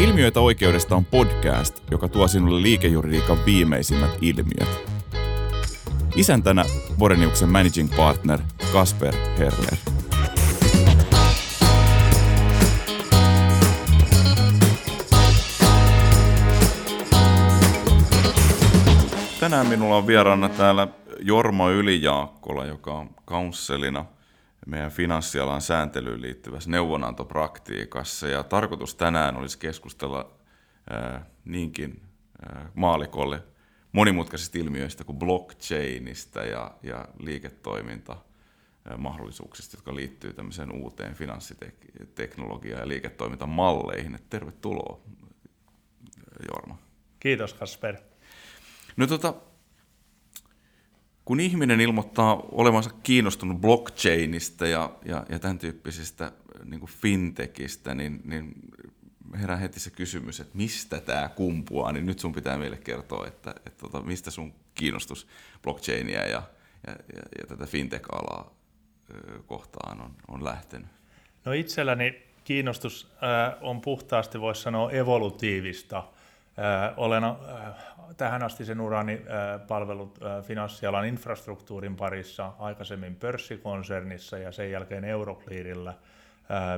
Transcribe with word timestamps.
Ilmiöitä 0.00 0.40
oikeudesta 0.40 0.96
on 0.96 1.04
podcast, 1.04 1.82
joka 1.90 2.08
tuo 2.08 2.28
sinulle 2.28 2.62
liikejuridiikan 2.62 3.44
viimeisimmät 3.46 4.10
ilmiöt. 4.20 4.90
Isäntänä 6.16 6.64
Boreniuksen 6.98 7.48
managing 7.48 7.96
partner 7.96 8.38
Kasper 8.72 9.14
Herler. 9.38 9.76
Tänään 19.40 19.66
minulla 19.66 19.96
on 19.96 20.06
vieraana 20.06 20.48
täällä 20.48 20.88
Jorma 21.20 21.70
Ylijaakkola, 21.70 22.66
joka 22.66 22.92
on 22.92 23.10
kansselina 23.24 24.04
meidän 24.66 24.90
finanssialan 24.90 25.60
sääntelyyn 25.60 26.22
liittyvässä 26.22 26.70
neuvonantopraktiikassa. 26.70 28.28
Ja 28.28 28.42
tarkoitus 28.42 28.94
tänään 28.94 29.36
olisi 29.36 29.58
keskustella 29.58 30.32
ää, 30.90 31.26
niinkin 31.44 32.02
ää, 32.42 32.70
maalikolle 32.74 33.42
monimutkaisista 33.92 34.58
ilmiöistä 34.58 35.04
kuin 35.04 35.18
blockchainista 35.18 36.44
ja, 36.44 36.70
ja 36.82 37.08
liiketoiminta 37.18 38.16
mahdollisuuksista, 38.98 39.76
jotka 39.76 39.94
liittyy 39.94 40.32
tämmöiseen 40.32 40.72
uuteen 40.72 41.14
finanssiteknologiaan 41.14 42.80
ja 42.80 42.88
liiketoimintamalleihin. 42.88 44.14
Et 44.14 44.30
tervetuloa, 44.30 45.00
Jorma. 46.48 46.78
Kiitos, 47.20 47.54
Kasper. 47.54 47.96
No 48.96 49.06
tota, 49.06 49.34
kun 51.26 51.40
ihminen 51.40 51.80
ilmoittaa 51.80 52.42
olevansa 52.52 52.90
kiinnostunut 53.02 53.60
blockchainista 53.60 54.66
ja, 54.66 54.90
ja, 55.04 55.26
ja 55.28 55.38
tämän 55.38 55.58
tyyppisistä 55.58 56.32
niin 56.64 56.80
kuin 56.80 56.90
fintechistä, 56.90 57.94
niin, 57.94 58.20
niin 58.24 58.54
herää 59.40 59.56
heti 59.56 59.80
se 59.80 59.90
kysymys, 59.90 60.40
että 60.40 60.56
mistä 60.56 61.00
tämä 61.00 61.28
kumpuaa, 61.28 61.92
niin 61.92 62.06
nyt 62.06 62.18
sun 62.18 62.32
pitää 62.32 62.58
meille 62.58 62.76
kertoa, 62.76 63.26
että, 63.26 63.50
että, 63.50 63.62
että 63.66 63.80
tota, 63.80 64.02
mistä 64.02 64.30
sun 64.30 64.54
kiinnostus 64.74 65.26
blockchainia 65.62 66.26
ja, 66.26 66.42
ja, 66.86 66.92
ja, 66.92 67.22
ja 67.38 67.46
tätä 67.48 67.66
fintech-alaa 67.66 68.54
kohtaan 69.46 70.00
on, 70.00 70.10
on 70.28 70.44
lähtenyt? 70.44 70.88
No 71.44 71.52
itselläni 71.52 72.22
kiinnostus 72.44 73.12
on 73.60 73.80
puhtaasti, 73.80 74.40
voisi 74.40 74.62
sanoa, 74.62 74.90
evolutiivista. 74.90 76.02
Olen 76.96 77.24
äh, 77.24 77.34
tähän 78.16 78.42
asti 78.42 78.64
sen 78.64 78.80
urani 78.80 79.22
palvelut 79.68 80.18
finanssialan 80.42 81.06
infrastruktuurin 81.06 81.96
parissa, 81.96 82.52
aikaisemmin 82.58 83.16
pörssikonsernissa 83.16 84.38
ja 84.38 84.52
sen 84.52 84.70
jälkeen 84.70 85.04
Euroclearilla– 85.04 85.94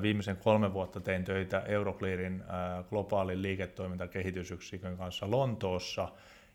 Viimeisen 0.02 0.36
kolme 0.36 0.72
vuotta 0.72 1.00
tein 1.00 1.24
töitä 1.24 1.62
Euroclearin 1.66 2.44
globaalin 2.90 3.42
liiketoimintakehitysyksikön 3.42 4.96
kanssa 4.96 5.30
Lontoossa, 5.30 6.08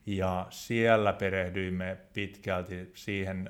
ja 0.06 0.48
siellä 0.50 1.14
perehdyimme 1.14 1.98
pitkälti 2.14 2.92
siihen 2.94 3.50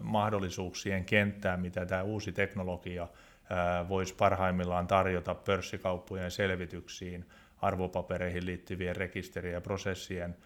mahdollisuuksien 0.00 1.04
kenttään, 1.04 1.60
mitä 1.60 1.86
tämä 1.86 2.02
uusi 2.02 2.32
teknologia 2.32 3.08
voisi 3.88 4.14
parhaimmillaan 4.14 4.86
tarjota 4.86 5.34
pörssikauppojen 5.34 6.30
selvityksiin, 6.30 7.24
arvopapereihin 7.62 8.46
liittyvien 8.46 8.96
rekisterien 8.96 9.54
ja 9.54 9.60
prosessien 9.60 10.36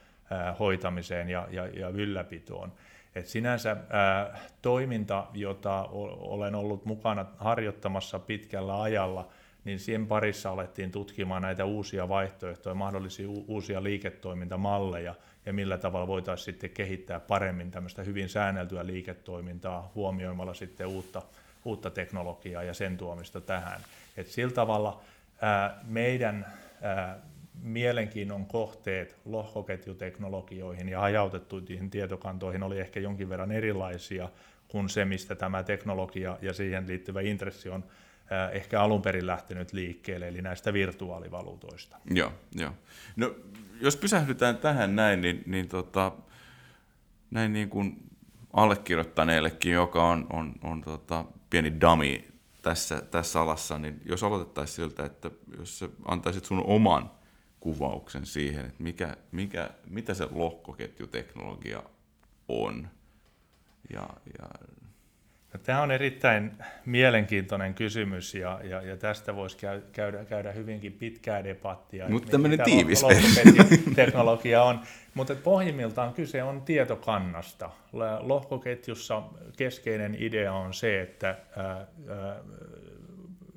hoitamiseen 0.58 1.28
ja, 1.28 1.48
ja, 1.50 1.66
ja 1.66 1.88
ylläpitoon. 1.88 2.72
Et 3.14 3.26
sinänsä 3.26 3.76
ää, 3.90 4.38
toiminta, 4.62 5.26
jota 5.32 5.82
olen 6.18 6.54
ollut 6.54 6.84
mukana 6.84 7.26
harjoittamassa 7.38 8.18
pitkällä 8.18 8.82
ajalla, 8.82 9.28
niin 9.64 9.78
siihen 9.78 10.06
parissa 10.06 10.50
alettiin 10.50 10.90
tutkimaan 10.90 11.42
näitä 11.42 11.64
uusia 11.64 12.08
vaihtoehtoja, 12.08 12.74
mahdollisia 12.74 13.28
uusia 13.46 13.82
liiketoimintamalleja 13.82 15.14
ja 15.46 15.52
millä 15.52 15.78
tavalla 15.78 16.06
voitaisiin 16.06 16.44
sitten 16.44 16.70
kehittää 16.70 17.20
paremmin 17.20 17.70
tämmöistä 17.70 18.02
hyvin 18.02 18.28
säänneltyä 18.28 18.86
liiketoimintaa 18.86 19.90
huomioimalla 19.94 20.54
sitten 20.54 20.86
uutta, 20.86 21.22
uutta 21.64 21.90
teknologiaa 21.90 22.62
ja 22.62 22.74
sen 22.74 22.96
tuomista 22.96 23.40
tähän. 23.40 23.80
Et 24.16 24.26
sillä 24.26 24.54
tavalla 24.54 25.00
ää, 25.40 25.80
meidän 25.84 26.46
mielenkiinnon 27.62 28.46
kohteet 28.46 29.16
lohkoketjuteknologioihin 29.24 30.88
ja 30.88 31.00
hajautettuihin 31.00 31.90
tietokantoihin 31.90 32.62
oli 32.62 32.78
ehkä 32.78 33.00
jonkin 33.00 33.28
verran 33.28 33.52
erilaisia 33.52 34.28
kuin 34.68 34.88
se, 34.88 35.04
mistä 35.04 35.34
tämä 35.34 35.62
teknologia 35.62 36.38
ja 36.42 36.52
siihen 36.52 36.86
liittyvä 36.86 37.20
intressi 37.20 37.68
on 37.68 37.84
ehkä 38.52 38.80
alun 38.82 39.02
perin 39.02 39.26
lähtenyt 39.26 39.72
liikkeelle, 39.72 40.28
eli 40.28 40.42
näistä 40.42 40.72
virtuaalivaluutoista. 40.72 41.96
Joo, 42.10 42.32
joo. 42.54 42.72
No, 43.16 43.34
jos 43.80 43.96
pysähdytään 43.96 44.56
tähän 44.56 44.96
näin, 44.96 45.20
niin, 45.20 45.42
niin 45.46 45.68
tota, 45.68 46.12
näin 47.30 47.52
niin 47.52 47.68
kuin 47.68 47.96
allekirjoittaneellekin, 48.52 49.72
joka 49.72 50.08
on, 50.08 50.26
on, 50.32 50.52
on 50.62 50.80
tota, 50.80 51.24
pieni 51.50 51.80
dummy 51.80 52.35
tässä, 52.66 53.02
tässä 53.10 53.40
alassa, 53.40 53.78
niin 53.78 54.00
jos 54.04 54.22
aloitettaisiin 54.22 54.76
siltä, 54.76 55.04
että 55.04 55.30
jos 55.58 55.78
sä 55.78 55.88
antaisit 56.04 56.44
sun 56.44 56.64
oman 56.66 57.10
kuvauksen 57.60 58.26
siihen, 58.26 58.66
että 58.66 58.82
mikä, 58.82 59.16
mikä, 59.32 59.70
mitä 59.86 60.14
se 60.14 60.28
lohkoketjuteknologia 60.30 61.82
on. 62.48 62.88
Ja, 63.92 64.08
ja... 64.38 64.48
No, 65.56 65.60
tämä 65.62 65.82
on 65.82 65.90
erittäin 65.90 66.52
mielenkiintoinen 66.86 67.74
kysymys 67.74 68.34
ja, 68.34 68.60
ja, 68.64 68.82
ja 68.82 68.96
tästä 68.96 69.36
voisi 69.36 69.56
käydä, 69.92 70.24
käydä 70.24 70.52
hyvinkin 70.52 70.92
pitkää 70.92 71.44
debattia. 71.44 72.08
Mutta 72.08 72.30
tämmöinen 72.30 72.60
tiivis. 72.64 73.02
teknologia 73.96 74.62
on. 74.62 74.80
Mutta 75.14 75.34
pohjimmiltaan 75.34 76.14
kyse 76.14 76.42
on 76.42 76.62
tietokannasta. 76.62 77.70
Lohkoketjussa 78.20 79.22
keskeinen 79.56 80.16
idea 80.18 80.52
on 80.52 80.74
se, 80.74 81.00
että 81.00 81.28
ää, 81.56 81.66
ää, 81.66 81.86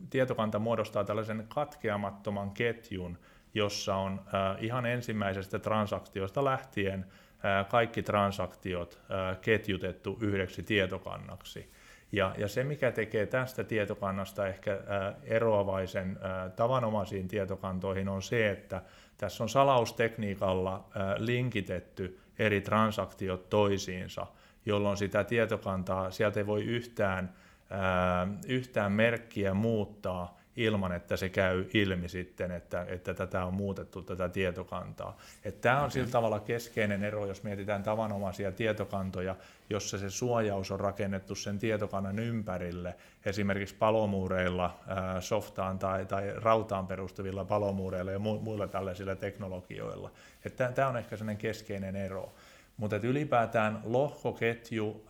tietokanta 0.09 0.59
muodostaa 0.59 1.03
tällaisen 1.03 1.45
katkeamattoman 1.47 2.51
ketjun, 2.51 3.17
jossa 3.53 3.95
on 3.95 4.21
äh, 4.27 4.63
ihan 4.63 4.85
ensimmäisestä 4.85 5.59
transaktiosta 5.59 6.45
lähtien 6.45 7.05
äh, 7.45 7.67
kaikki 7.69 8.03
transaktiot 8.03 8.99
ketjutettu 9.41 10.17
yhdeksi 10.21 10.63
tietokannaksi. 10.63 11.78
Ja, 12.11 12.35
ja 12.37 12.47
se, 12.47 12.63
mikä 12.63 12.91
tekee 12.91 13.25
tästä 13.25 13.63
tietokannasta 13.63 14.47
ehkä 14.47 14.71
äh, 14.71 15.15
eroavaisen 15.23 16.19
äh, 16.23 16.51
tavanomaisiin 16.51 17.27
tietokantoihin, 17.27 18.09
on 18.09 18.21
se, 18.21 18.49
että 18.49 18.81
tässä 19.17 19.43
on 19.43 19.49
salaustekniikalla 19.49 20.73
äh, 20.75 21.03
linkitetty 21.17 22.19
eri 22.39 22.61
transaktiot 22.61 23.49
toisiinsa, 23.49 24.27
jolloin 24.65 24.97
sitä 24.97 25.23
tietokantaa, 25.23 26.11
sieltä 26.11 26.39
ei 26.39 26.47
voi 26.47 26.63
yhtään, 26.63 27.33
äh, 27.71 28.29
yhtään 28.47 28.91
merkkiä 28.91 29.53
muuttaa, 29.53 30.38
ilman, 30.59 30.91
että 30.91 31.17
se 31.17 31.29
käy 31.29 31.65
ilmi 31.73 32.09
sitten, 32.09 32.51
että, 32.51 32.85
että 32.89 33.13
tätä 33.13 33.45
on 33.45 33.53
muutettu, 33.53 34.01
tätä 34.01 34.29
tietokantaa. 34.29 35.17
Että 35.43 35.61
tämä 35.61 35.75
on 35.75 35.81
okay. 35.81 35.91
sillä 35.91 36.09
tavalla 36.11 36.39
keskeinen 36.39 37.03
ero, 37.03 37.25
jos 37.25 37.43
mietitään 37.43 37.83
tavanomaisia 37.83 38.51
tietokantoja, 38.51 39.35
jossa 39.69 39.97
se 39.97 40.09
suojaus 40.09 40.71
on 40.71 40.79
rakennettu 40.79 41.35
sen 41.35 41.59
tietokannan 41.59 42.19
ympärille, 42.19 42.95
esimerkiksi 43.25 43.75
palomuureilla, 43.75 44.79
softaan 45.19 45.79
tai, 45.79 46.05
tai 46.05 46.33
rautaan 46.35 46.87
perustuvilla 46.87 47.45
palomuureilla 47.45 48.11
ja 48.11 48.19
muilla 48.19 48.67
tällaisilla 48.67 49.15
teknologioilla. 49.15 50.11
Että 50.45 50.71
tämä 50.71 50.87
on 50.87 50.97
ehkä 50.97 51.17
sellainen 51.17 51.37
keskeinen 51.37 51.95
ero. 51.95 52.33
Mutta 52.77 52.95
ylipäätään 52.95 53.81
lohkoketju 53.83 55.05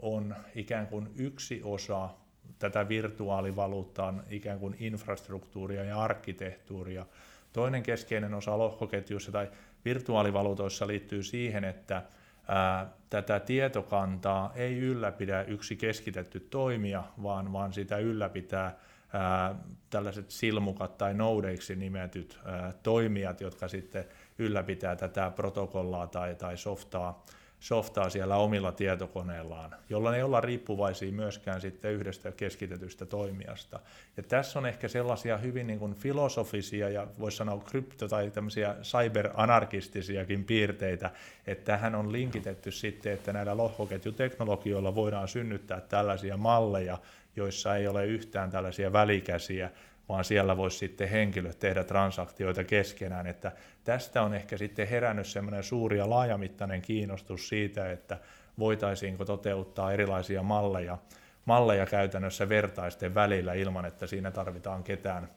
on 0.00 0.34
ikään 0.54 0.86
kuin 0.86 1.08
yksi 1.16 1.60
osa 1.64 2.08
tätä 2.58 2.88
virtuaalivaluuttaan 2.88 4.22
ikään 4.30 4.58
kuin 4.58 4.76
infrastruktuuria 4.78 5.84
ja 5.84 6.02
arkkitehtuuria. 6.02 7.06
Toinen 7.52 7.82
keskeinen 7.82 8.34
osa 8.34 8.58
lohkoketjussa 8.58 9.32
tai 9.32 9.50
virtuaalivaluutoissa 9.84 10.86
liittyy 10.86 11.22
siihen, 11.22 11.64
että 11.64 12.02
ää, 12.48 12.92
tätä 13.10 13.40
tietokantaa 13.40 14.52
ei 14.54 14.78
ylläpidä 14.78 15.42
yksi 15.42 15.76
keskitetty 15.76 16.40
toimija, 16.40 17.04
vaan, 17.22 17.52
vaan 17.52 17.72
sitä 17.72 17.98
ylläpitää 17.98 18.76
ää, 19.12 19.54
tällaiset 19.90 20.30
silmukat 20.30 20.98
tai 20.98 21.14
noudeiksi 21.14 21.76
nimetyt 21.76 22.38
ää, 22.44 22.72
toimijat, 22.82 23.40
jotka 23.40 23.68
sitten 23.68 24.04
ylläpitää 24.38 24.96
tätä 24.96 25.30
protokollaa 25.30 26.06
tai, 26.06 26.34
tai 26.34 26.56
softaa 26.56 27.24
softaa 27.60 28.10
siellä 28.10 28.36
omilla 28.36 28.72
tietokoneillaan, 28.72 29.74
jolloin 29.90 30.16
ei 30.16 30.22
olla 30.22 30.40
riippuvaisia 30.40 31.12
myöskään 31.12 31.60
sitten 31.60 31.92
yhdestä 31.92 32.32
keskitetystä 32.32 33.06
toimijasta. 33.06 33.80
Ja 34.16 34.22
tässä 34.22 34.58
on 34.58 34.66
ehkä 34.66 34.88
sellaisia 34.88 35.36
hyvin 35.36 35.66
niin 35.66 35.78
kuin 35.78 35.94
filosofisia 35.94 36.88
ja 36.88 37.06
voisi 37.18 37.36
sanoa 37.36 37.64
krypto- 37.64 38.08
tai 38.08 38.30
tämmöisiä 38.30 38.74
cyberanarkistisiakin 38.82 40.44
piirteitä, 40.44 41.10
että 41.46 41.64
tähän 41.64 41.94
on 41.94 42.12
linkitetty 42.12 42.70
sitten, 42.70 43.12
että 43.12 43.32
näillä 43.32 43.56
lohkoketjuteknologioilla 43.56 44.94
voidaan 44.94 45.28
synnyttää 45.28 45.80
tällaisia 45.80 46.36
malleja, 46.36 46.98
joissa 47.36 47.76
ei 47.76 47.88
ole 47.88 48.06
yhtään 48.06 48.50
tällaisia 48.50 48.92
välikäsiä, 48.92 49.70
vaan 50.08 50.24
siellä 50.24 50.56
voisi 50.56 50.78
sitten 50.78 51.08
henkilöt 51.08 51.58
tehdä 51.58 51.84
transaktioita 51.84 52.64
keskenään, 52.64 53.26
että 53.26 53.52
tästä 53.84 54.22
on 54.22 54.34
ehkä 54.34 54.56
sitten 54.56 54.88
herännyt 54.88 55.26
semmoinen 55.26 55.64
suuri 55.64 55.98
ja 55.98 56.10
laajamittainen 56.10 56.82
kiinnostus 56.82 57.48
siitä, 57.48 57.92
että 57.92 58.18
voitaisiinko 58.58 59.24
toteuttaa 59.24 59.92
erilaisia 59.92 60.42
malleja, 60.42 60.98
malleja 61.44 61.86
käytännössä 61.86 62.48
vertaisten 62.48 63.14
välillä 63.14 63.54
ilman, 63.54 63.84
että 63.84 64.06
siinä 64.06 64.30
tarvitaan 64.30 64.84
ketään, 64.84 65.28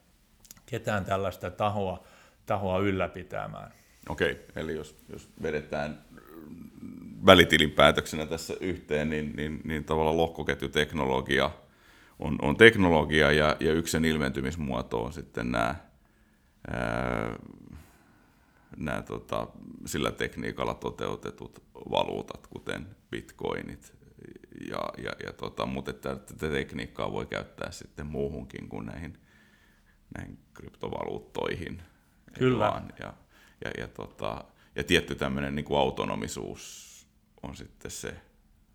ketään 0.66 1.06
tällaista 1.06 1.52
tahoa, 1.52 2.04
tahoa 2.46 2.80
ylläpitämään. 2.80 3.72
Okei, 4.10 4.46
eli 4.56 4.76
jos, 4.76 4.96
jos 5.10 5.30
vedetään 5.42 6.02
välitilinpäätöksenä 7.26 8.26
tässä 8.26 8.54
yhteen, 8.60 9.10
niin, 9.10 9.34
niin, 9.36 9.62
niin 9.64 9.84
tavallaan 9.84 10.18
lohkoketjuteknologia 10.18 11.52
on, 12.22 12.38
on 12.42 12.58
teknologia 12.58 13.32
ja, 13.32 13.56
ja 13.60 13.74
yksi 13.74 13.92
sen 13.92 14.06
ilmentymismuoto 14.06 15.04
on 15.04 15.14
sitten 15.14 15.52
nämä, 15.52 15.76
ää, 16.68 17.36
nämä 18.78 19.02
tota, 19.02 19.48
sillä 19.86 20.12
tekniikalla 20.12 20.74
toteutetut 20.74 21.64
valuutat, 21.92 22.48
kuten 22.48 22.88
bitcoinit. 23.10 23.94
Ja, 24.70 25.04
ja, 25.04 25.12
ja 25.26 25.34
tota, 25.34 25.66
mutta 25.66 25.92
että 25.92 26.16
tätä 26.16 26.50
tekniikkaa 26.50 27.12
voi 27.12 27.26
käyttää 27.26 27.72
sitten 27.72 28.06
muuhunkin 28.06 28.70
kuin 28.70 28.86
näihin, 28.86 29.18
näihin 30.18 30.40
kryptovaluuttoihin. 30.54 31.82
Kyllä. 32.34 32.82
Ja, 33.00 33.14
ja, 33.66 33.72
ja, 33.78 33.88
tota, 33.88 34.44
ja 34.76 34.84
tietty 34.84 35.16
tämmöinen 35.16 35.56
niin 35.56 35.66
kuin 35.66 35.80
autonomisuus 35.80 36.92
on 37.44 37.56
sitten 37.56 37.92
se 37.92 38.16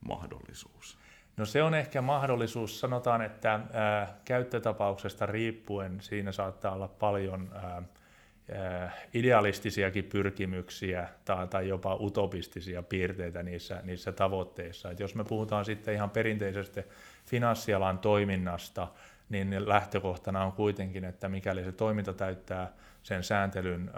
mahdollisuus. 0.09 0.99
No 1.37 1.45
se 1.45 1.63
on 1.63 1.75
ehkä 1.75 2.03
mahdollisuus, 2.03 2.81
sanotaan, 2.81 3.23
että 3.23 3.61
ää, 3.73 4.19
käyttötapauksesta 4.25 5.27
riippuen 5.27 6.01
siinä 6.01 6.33
saattaa 6.33 6.75
olla 6.75 6.89
paljon 6.89 7.51
ää, 7.55 7.83
idealistisiakin 9.15 10.05
pyrkimyksiä 10.05 11.09
tai, 11.25 11.49
tai 11.49 11.69
jopa 11.69 11.95
utopistisia 11.95 12.83
piirteitä 12.83 13.43
niissä, 13.43 13.81
niissä 13.85 14.13
tavoitteissa. 14.13 14.91
Et 14.91 15.01
jos 15.01 15.15
me 15.15 15.25
puhutaan 15.25 15.65
sitten 15.65 15.95
ihan 15.95 16.11
perinteisestä 16.11 16.83
finanssialan 17.27 17.99
toiminnasta, 17.99 18.89
niin 19.29 19.69
lähtökohtana 19.69 20.45
on 20.45 20.53
kuitenkin, 20.53 21.05
että 21.05 21.29
mikäli 21.29 21.65
se 21.65 21.73
toiminta 21.73 22.13
täyttää 22.13 22.73
sen 23.07 23.25
sääntelyn 23.25 23.91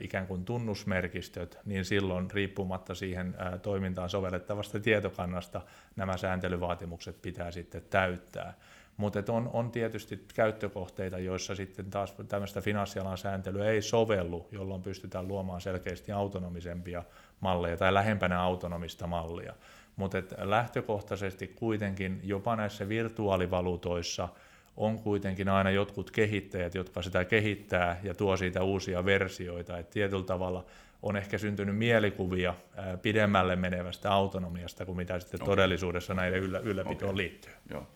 ikään 0.00 0.26
kuin 0.26 0.44
tunnusmerkistöt, 0.44 1.58
niin 1.64 1.84
silloin 1.84 2.30
riippumatta 2.30 2.94
siihen 2.94 3.36
toimintaan 3.62 4.10
sovellettavasta 4.10 4.80
tietokannasta 4.80 5.60
nämä 5.96 6.16
sääntelyvaatimukset 6.16 7.22
pitää 7.22 7.50
sitten 7.50 7.82
täyttää. 7.90 8.54
Mutta 8.96 9.32
on, 9.32 9.50
on 9.52 9.70
tietysti 9.70 10.24
käyttökohteita, 10.34 11.18
joissa 11.18 11.54
sitten 11.54 11.90
taas 11.90 12.14
tämmöistä 12.28 12.60
finanssialan 12.60 13.18
sääntelyä 13.18 13.64
ei 13.70 13.82
sovellu, 13.82 14.48
jolloin 14.52 14.82
pystytään 14.82 15.28
luomaan 15.28 15.60
selkeästi 15.60 16.12
autonomisempia 16.12 17.04
malleja 17.40 17.76
tai 17.76 17.94
lähempänä 17.94 18.40
autonomista 18.40 19.06
mallia. 19.06 19.54
Mutta 19.96 20.18
lähtökohtaisesti 20.38 21.48
kuitenkin 21.48 22.20
jopa 22.24 22.56
näissä 22.56 22.88
virtuaalivaluutoissa– 22.88 24.28
on 24.76 24.98
kuitenkin 24.98 25.48
aina 25.48 25.70
jotkut 25.70 26.10
kehittäjät, 26.10 26.74
jotka 26.74 27.02
sitä 27.02 27.24
kehittää 27.24 28.00
ja 28.02 28.14
tuo 28.14 28.36
siitä 28.36 28.62
uusia 28.62 29.04
versioita. 29.04 29.78
Et 29.78 29.90
tietyllä 29.90 30.24
tavalla 30.24 30.64
on 31.02 31.16
ehkä 31.16 31.38
syntynyt 31.38 31.76
mielikuvia 31.76 32.54
pidemmälle 33.02 33.56
menevästä 33.56 34.12
autonomiasta 34.12 34.86
kuin 34.86 34.96
mitä 34.96 35.20
sitten 35.20 35.42
okay. 35.42 35.52
todellisuudessa 35.52 36.14
näiden 36.14 36.42
yllä, 36.42 36.58
ylläpitoon 36.58 37.10
okay. 37.10 37.16
liittyy. 37.16 37.52
Joo. 37.70 37.86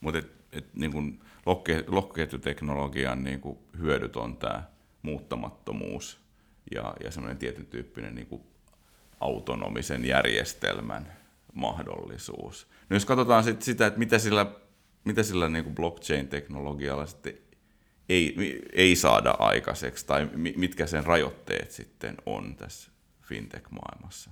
Mutta 0.00 0.22
niin 0.74 1.20
lohkoketjuteknologian 1.86 3.24
niin 3.24 3.40
kuin 3.40 3.58
hyödyt 3.78 4.16
on 4.16 4.36
tämä 4.36 4.62
muuttamattomuus 5.02 6.20
ja, 6.74 6.94
ja 7.04 7.10
semmoinen 7.10 7.38
tietyn 7.38 7.66
tyyppinen 7.66 8.14
niin 8.14 8.40
autonomisen 9.20 10.04
järjestelmän 10.04 11.12
mahdollisuus. 11.54 12.66
No 12.90 12.96
jos 12.96 13.04
katsotaan 13.04 13.44
sit 13.44 13.62
sitä, 13.62 13.86
että 13.86 13.98
mitä 13.98 14.18
sillä 14.18 14.46
mitä 15.08 15.22
sillä 15.22 15.48
niin 15.48 15.64
kuin 15.64 15.74
blockchain-teknologialla 15.74 17.06
sitten 17.06 17.34
ei, 18.08 18.34
ei 18.72 18.96
saada 18.96 19.30
aikaiseksi, 19.30 20.06
tai 20.06 20.28
mitkä 20.56 20.86
sen 20.86 21.06
rajoitteet 21.06 21.70
sitten 21.70 22.14
on 22.26 22.56
tässä 22.56 22.90
fintech-maailmassa? 23.22 24.30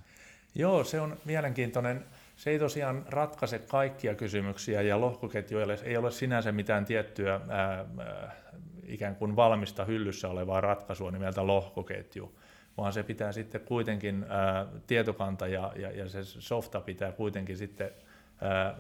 Joo, 0.55 0.85
se 0.85 1.01
on 1.01 1.17
mielenkiintoinen. 1.25 2.05
Se 2.37 2.51
ei 2.51 2.59
tosiaan 2.59 3.05
ratkaise 3.09 3.59
kaikkia 3.59 4.15
kysymyksiä, 4.15 4.83
ja 4.83 5.01
lohkoketjuille 5.01 5.79
ei 5.83 5.97
ole 5.97 6.11
sinänsä 6.11 6.53
mitään 6.53 6.85
tiettyä 6.85 7.41
ää, 7.49 7.85
ikään 8.87 9.17
kuin 9.17 9.37
valmista 9.37 9.85
hyllyssä 9.85 10.29
olevaa 10.29 10.61
ratkaisua 10.61 11.11
nimeltä 11.11 11.47
lohkoketju, 11.47 12.39
vaan 12.77 12.93
se 12.93 13.03
pitää 13.03 13.33
sitten 13.33 13.61
kuitenkin, 13.61 14.27
ää, 14.29 14.67
tietokanta 14.87 15.47
ja, 15.47 15.73
ja, 15.77 15.91
ja 15.91 16.09
se 16.09 16.25
softa 16.25 16.81
pitää 16.81 17.13
kuitenkin 17.13 17.57
sitten 17.57 17.91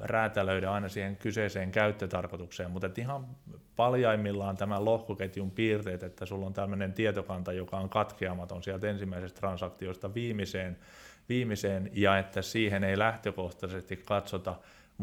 räätälöidä 0.00 0.73
aina 0.73 0.88
siihen 0.88 1.17
kyseiseen 1.17 1.70
käyttötarkoitukseen, 1.70 2.70
mutta 2.70 2.91
ihan 2.99 3.26
paljaimmillaan 3.76 4.56
tämän 4.56 4.85
lohkoketjun 4.85 5.50
piirteet, 5.50 6.03
että 6.03 6.26
sulla 6.26 6.47
on 6.47 6.53
tämmöinen 6.53 6.93
tietokanta, 6.93 7.53
joka 7.53 7.76
on 7.76 7.88
katkeamaton 7.88 8.62
sieltä 8.62 8.87
ensimmäisestä 8.87 9.41
transaktiosta 9.41 10.14
viimeiseen, 10.14 10.79
viimeiseen 11.29 11.91
ja 11.93 12.19
että 12.19 12.43
siihen 12.43 12.85
ei 12.85 12.99
lähtökohtaisesti 12.99 13.97
katsota 13.97 14.55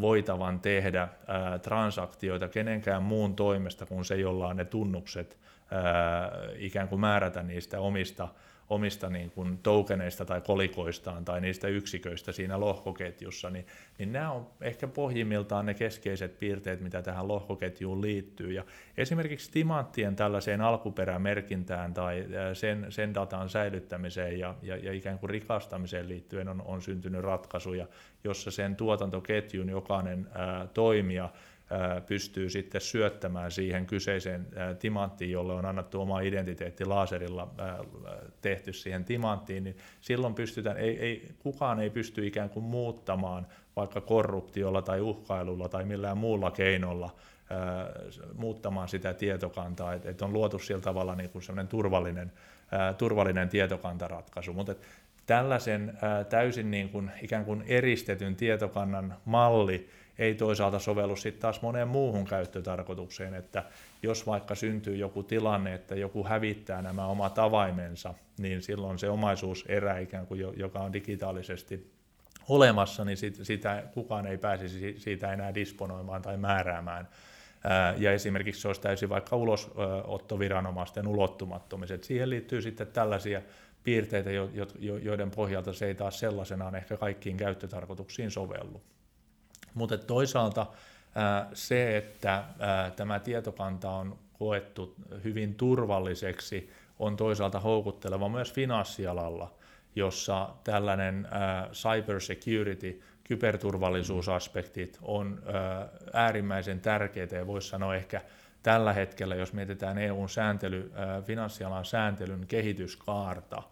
voitavan 0.01 0.59
tehdä 0.59 1.07
ää, 1.27 1.59
transaktioita 1.59 2.47
kenenkään 2.47 3.03
muun 3.03 3.35
toimesta 3.35 3.85
kuin 3.85 4.05
se, 4.05 4.15
jolla 4.15 4.47
on 4.47 4.55
ne 4.55 4.65
tunnukset 4.65 5.37
ää, 5.71 6.31
ikään 6.55 6.87
kuin 6.87 7.01
määrätä 7.01 7.43
niistä 7.43 7.79
omista 7.79 8.27
omista 8.69 9.09
niin 9.09 9.31
kuin 9.31 9.57
tokeneista 9.57 10.25
tai 10.25 10.41
kolikoistaan 10.41 11.25
tai 11.25 11.41
niistä 11.41 11.67
yksiköistä 11.67 12.31
siinä 12.31 12.59
lohkoketjussa, 12.59 13.49
niin, 13.49 13.67
niin 13.97 14.11
nämä 14.11 14.31
on 14.31 14.47
ehkä 14.61 14.87
pohjimmiltaan 14.87 15.65
ne 15.65 15.73
keskeiset 15.73 16.39
piirteet, 16.39 16.81
mitä 16.81 17.01
tähän 17.01 17.27
lohkoketjuun 17.27 18.01
liittyy. 18.01 18.51
Ja 18.51 18.63
esimerkiksi 18.97 19.51
timanttien 19.51 20.15
tällaiseen 20.15 20.61
alkuperämerkintään 20.61 21.93
tai 21.93 22.25
sen, 22.53 22.85
sen 22.89 23.13
datan 23.13 23.49
säilyttämiseen 23.49 24.39
ja, 24.39 24.55
ja, 24.61 24.77
ja 24.77 24.93
ikään 24.93 25.19
kuin 25.19 25.29
rikastamiseen 25.29 26.09
liittyen 26.09 26.47
on, 26.47 26.61
on 26.61 26.81
syntynyt 26.81 27.21
ratkaisuja, 27.21 27.87
jossa 28.23 28.51
sen 28.51 28.75
tuotantoketjun 28.75 29.69
jokainen 29.69 30.27
ää, 30.33 30.67
toimija 30.67 31.29
pystyy 32.05 32.49
sitten 32.49 32.81
syöttämään 32.81 33.51
siihen 33.51 33.85
kyseiseen 33.85 34.47
timanttiin, 34.79 35.31
jolle 35.31 35.53
on 35.53 35.65
annettu 35.65 36.01
oma 36.01 36.19
identiteetti 36.19 36.85
laserilla 36.85 37.53
tehty 38.41 38.73
siihen 38.73 39.05
timanttiin, 39.05 39.63
niin 39.63 39.77
silloin 40.01 40.35
pystytään, 40.35 40.77
ei, 40.77 40.99
ei, 40.99 41.35
kukaan 41.39 41.79
ei 41.79 41.89
pysty 41.89 42.27
ikään 42.27 42.49
kuin 42.49 42.63
muuttamaan 42.63 43.47
vaikka 43.75 44.01
korruptiolla 44.01 44.81
tai 44.81 45.01
uhkailulla 45.01 45.69
tai 45.69 45.85
millään 45.85 46.17
muulla 46.17 46.51
keinolla 46.51 47.15
muuttamaan 48.33 48.89
sitä 48.89 49.13
tietokantaa, 49.13 49.93
että 49.93 50.09
et 50.09 50.21
on 50.21 50.33
luotu 50.33 50.59
sillä 50.59 50.81
tavalla 50.81 51.15
niin 51.15 51.29
kuin 51.29 51.43
turvallinen, 51.69 52.31
turvallinen 52.97 53.49
tietokantaratkaisu, 53.49 54.53
mutta 54.53 54.75
tällaisen 55.25 55.97
täysin 56.29 56.71
niin 56.71 56.89
kuin, 56.89 57.11
ikään 57.21 57.45
kuin 57.45 57.63
eristetyn 57.67 58.35
tietokannan 58.35 59.15
malli, 59.25 59.89
ei 60.19 60.35
toisaalta 60.35 60.79
sovellu 60.79 61.15
sitten 61.15 61.41
taas 61.41 61.61
moneen 61.61 61.87
muuhun 61.87 62.25
käyttötarkoitukseen, 62.25 63.33
että 63.33 63.63
jos 64.03 64.27
vaikka 64.27 64.55
syntyy 64.55 64.95
joku 64.95 65.23
tilanne, 65.23 65.73
että 65.73 65.95
joku 65.95 66.23
hävittää 66.23 66.81
nämä 66.81 67.05
omat 67.05 67.39
avaimensa, 67.39 68.13
niin 68.37 68.61
silloin 68.61 68.99
se 68.99 69.09
omaisuuserä 69.09 69.99
ikään 69.99 70.27
kuin, 70.27 70.39
joka 70.57 70.79
on 70.79 70.93
digitaalisesti 70.93 71.91
olemassa, 72.49 73.05
niin 73.05 73.17
sitä 73.43 73.83
kukaan 73.93 74.27
ei 74.27 74.37
pääsisi 74.37 74.95
siitä 74.97 75.33
enää 75.33 75.55
disponoimaan 75.55 76.21
tai 76.21 76.37
määräämään. 76.37 77.07
Ja 77.97 78.11
esimerkiksi 78.11 78.61
se 78.61 78.67
olisi 78.67 78.81
täysin 78.81 79.09
vaikka 79.09 79.35
ulosottoviranomaisten 79.35 81.07
ulottumattomiset. 81.07 82.03
Siihen 82.03 82.29
liittyy 82.29 82.61
sitten 82.61 82.87
tällaisia 82.87 83.41
piirteitä, 83.83 84.29
joiden 85.01 85.31
pohjalta 85.31 85.73
se 85.73 85.85
ei 85.85 85.95
taas 85.95 86.19
sellaisenaan 86.19 86.75
ehkä 86.75 86.97
kaikkiin 86.97 87.37
käyttötarkoituksiin 87.37 88.31
sovellu. 88.31 88.81
Mutta 89.73 89.97
toisaalta 89.97 90.65
se, 91.53 91.97
että 91.97 92.43
tämä 92.95 93.19
tietokanta 93.19 93.89
on 93.89 94.17
koettu 94.33 94.95
hyvin 95.23 95.55
turvalliseksi, 95.55 96.69
on 96.99 97.17
toisaalta 97.17 97.59
houkutteleva 97.59 98.29
myös 98.29 98.53
finanssialalla, 98.53 99.51
jossa 99.95 100.49
tällainen 100.63 101.27
cyber 101.71 102.21
security, 102.21 103.01
kyberturvallisuusaspektit 103.23 104.99
on 105.01 105.43
äärimmäisen 106.13 106.79
tärkeitä 106.79 107.35
ja 107.35 107.47
voisi 107.47 107.69
sanoa 107.69 107.95
ehkä 107.95 108.21
tällä 108.63 108.93
hetkellä, 108.93 109.35
jos 109.35 109.53
mietitään 109.53 109.97
EUn 109.97 110.29
sääntely, 110.29 110.91
finanssialan 111.25 111.85
sääntelyn 111.85 112.47
kehityskaarta, 112.47 113.63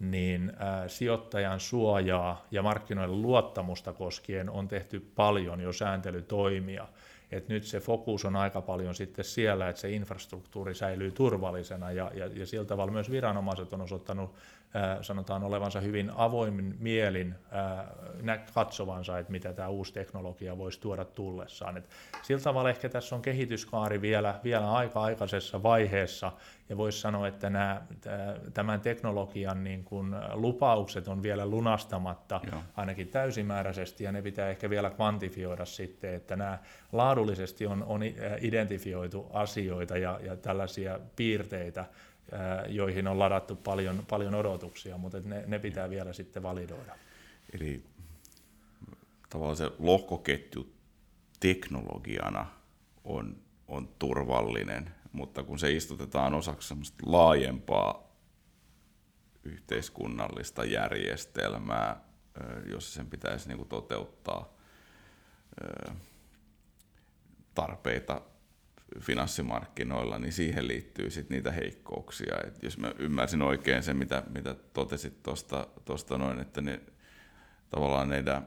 niin 0.00 0.52
sijoittajan 0.86 1.60
suojaa 1.60 2.46
ja 2.50 2.62
markkinoiden 2.62 3.22
luottamusta 3.22 3.92
koskien 3.92 4.50
on 4.50 4.68
tehty 4.68 5.00
paljon 5.14 5.60
jo 5.60 5.72
sääntelytoimia. 5.72 6.88
että 7.30 7.52
nyt 7.52 7.64
se 7.64 7.80
fokus 7.80 8.24
on 8.24 8.36
aika 8.36 8.60
paljon 8.60 8.94
sitten 8.94 9.24
siellä, 9.24 9.68
että 9.68 9.80
se 9.80 9.90
infrastruktuuri 9.90 10.74
säilyy 10.74 11.10
turvallisena 11.10 11.90
ja, 11.92 12.10
ja, 12.14 12.26
ja 12.26 12.46
sillä 12.46 12.64
tavalla 12.64 12.92
myös 12.92 13.10
viranomaiset 13.10 13.72
on 13.72 13.80
osoittanut 13.80 14.34
sanotaan 15.02 15.44
olevansa 15.44 15.80
hyvin 15.80 16.10
avoimin 16.16 16.76
mielin 16.78 17.34
katsovansa, 18.54 19.18
että 19.18 19.32
mitä 19.32 19.52
tämä 19.52 19.68
uusi 19.68 19.92
teknologia 19.92 20.58
voisi 20.58 20.80
tuoda 20.80 21.04
tullessaan. 21.04 21.76
Et 21.76 21.88
sillä 22.22 22.42
tavalla 22.42 22.70
ehkä 22.70 22.88
tässä 22.88 23.16
on 23.16 23.22
kehityskaari 23.22 24.00
vielä, 24.00 24.40
vielä 24.44 24.72
aika 24.72 25.02
aikaisessa 25.02 25.62
vaiheessa, 25.62 26.32
ja 26.68 26.76
voisi 26.76 27.00
sanoa, 27.00 27.28
että 27.28 27.50
nämä, 27.50 27.82
tämän 28.54 28.80
teknologian 28.80 29.64
niin 29.64 29.84
kuin 29.84 30.14
lupaukset 30.32 31.08
on 31.08 31.22
vielä 31.22 31.46
lunastamatta 31.46 32.40
Joo. 32.52 32.62
ainakin 32.76 33.08
täysimääräisesti, 33.08 34.04
ja 34.04 34.12
ne 34.12 34.22
pitää 34.22 34.48
ehkä 34.48 34.70
vielä 34.70 34.90
kvantifioida 34.90 35.64
sitten, 35.64 36.14
että 36.14 36.36
nämä 36.36 36.58
laadullisesti 36.92 37.66
on, 37.66 37.82
on 37.82 38.00
identifioitu 38.40 39.26
asioita 39.32 39.98
ja, 39.98 40.20
ja 40.22 40.36
tällaisia 40.36 41.00
piirteitä, 41.16 41.84
joihin 42.68 43.08
on 43.08 43.18
ladattu 43.18 43.56
paljon, 43.56 44.04
paljon 44.10 44.34
odotuksia, 44.34 44.98
mutta 44.98 45.20
ne, 45.24 45.44
ne 45.46 45.58
pitää 45.58 45.90
vielä 45.90 46.12
sitten 46.12 46.42
validoida. 46.42 46.94
Eli 47.52 47.82
tavallaan 49.28 49.56
se 49.56 49.70
lohkoketju 49.78 50.74
teknologiana 51.40 52.46
on, 53.04 53.36
on 53.68 53.88
turvallinen, 53.98 54.94
mutta 55.12 55.42
kun 55.42 55.58
se 55.58 55.72
istutetaan 55.72 56.34
osaksi 56.34 56.74
laajempaa 57.02 58.08
yhteiskunnallista 59.44 60.64
järjestelmää, 60.64 62.04
jossa 62.70 62.94
sen 62.94 63.06
pitäisi 63.06 63.48
niin 63.48 63.58
kuin 63.58 63.68
toteuttaa 63.68 64.54
tarpeita 67.54 68.20
finanssimarkkinoilla, 69.00 70.18
niin 70.18 70.32
siihen 70.32 70.68
liittyy 70.68 71.10
sitten 71.10 71.34
niitä 71.34 71.52
heikkouksia. 71.52 72.34
Et 72.46 72.62
jos 72.62 72.78
mä 72.78 72.92
ymmärsin 72.98 73.42
oikein 73.42 73.82
sen, 73.82 73.96
mitä, 73.96 74.22
mitä 74.28 74.54
totesit 74.72 75.22
tuosta 75.84 76.18
noin, 76.18 76.40
että 76.40 76.60
ne, 76.60 76.80
tavallaan 77.70 78.08
neitä, 78.08 78.42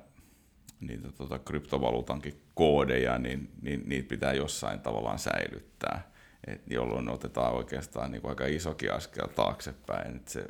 niitä 0.81 1.11
tota, 1.11 1.39
kryptovaluutankin 1.39 2.41
koodeja, 2.53 3.17
niin, 3.17 3.51
niin 3.61 3.83
niitä 3.85 4.09
pitää 4.09 4.33
jossain 4.33 4.79
tavallaan 4.79 5.19
säilyttää, 5.19 6.11
et 6.47 6.61
jolloin 6.67 7.09
otetaan 7.09 7.53
oikeastaan 7.53 8.11
niin 8.11 8.21
aika 8.25 8.45
isokin 8.45 8.93
askel 8.93 9.27
taaksepäin, 9.27 10.15
että 10.15 10.31
se 10.31 10.45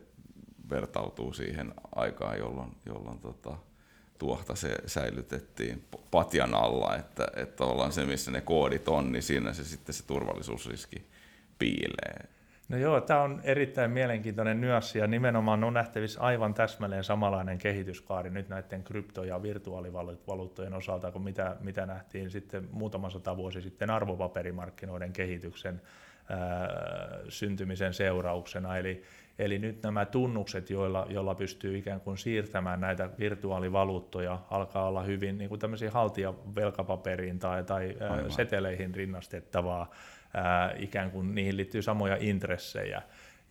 vertautuu 0.70 1.34
siihen 1.34 1.74
aikaan, 1.96 2.38
jolloin, 2.38 2.76
jolloin 2.86 3.20
tota, 3.20 3.58
tuohta 4.18 4.56
se 4.56 4.76
säilytettiin 4.86 5.86
patjan 6.12 6.56
alla, 6.56 6.96
että, 6.96 7.28
että 7.36 7.56
tavallaan 7.56 7.92
se, 7.92 8.06
missä 8.06 8.32
ne 8.32 8.42
koodit 8.42 8.88
on, 8.88 9.12
niin 9.12 9.24
siinä 9.24 9.54
se 9.54 9.64
sitten 9.64 9.96
se 9.96 10.06
turvallisuusriski 10.06 11.08
piilee. 11.60 12.30
No 12.72 12.78
joo, 12.78 13.02
tämä 13.02 13.22
on 13.22 13.42
erittäin 13.44 13.92
mielenkiintoinen 13.92 14.62
nyanssi 14.62 15.00
ja 15.00 15.08
nimenomaan 15.08 15.64
on 15.64 15.74
nähtävissä 15.74 16.22
aivan 16.22 16.54
täsmälleen 16.54 17.04
samanlainen 17.04 17.58
kehityskaari 17.58 18.30
nyt 18.30 18.50
näiden 18.50 18.84
krypto- 18.84 19.24
ja 19.24 19.42
virtuaalivaluuttojen 19.42 20.74
osalta 20.74 21.12
kuin 21.12 21.24
mitä, 21.24 21.56
mitä 21.60 21.86
nähtiin 21.86 22.30
sitten 22.30 22.68
muutama 22.72 23.10
sata 23.10 23.38
vuosi 23.38 23.62
sitten 23.62 23.90
arvopaperimarkkinoiden 23.90 25.14
kehityksen 25.14 25.82
ää, 26.30 26.40
syntymisen 27.30 27.94
seurauksena. 27.94 28.78
Eli 28.78 29.04
Eli 29.40 29.60
nyt 29.60 29.84
nämä 29.84 30.06
tunnukset, 30.06 30.70
joilla, 30.70 31.06
joilla 31.10 31.36
pystyy 31.36 31.78
ikään 31.78 32.02
kuin 32.02 32.18
siirtämään 32.18 32.82
näitä 32.82 33.10
virtuaalivaluuttoja, 33.20 34.40
alkaa 34.50 34.88
olla 34.88 35.04
hyvin 35.04 35.38
niin 35.38 35.50
kuin 35.50 35.60
tämmöisiä 35.60 35.92
haltijavelkapaperiin 35.92 37.40
tai, 37.40 37.64
tai 37.64 37.96
Aivan. 38.00 38.32
seteleihin 38.32 38.96
rinnastettavaa, 38.96 39.92
ää, 40.34 40.74
ikään 40.78 41.12
kuin 41.12 41.36
niihin 41.36 41.58
liittyy 41.58 41.82
samoja 41.82 42.18
intressejä. 42.20 43.02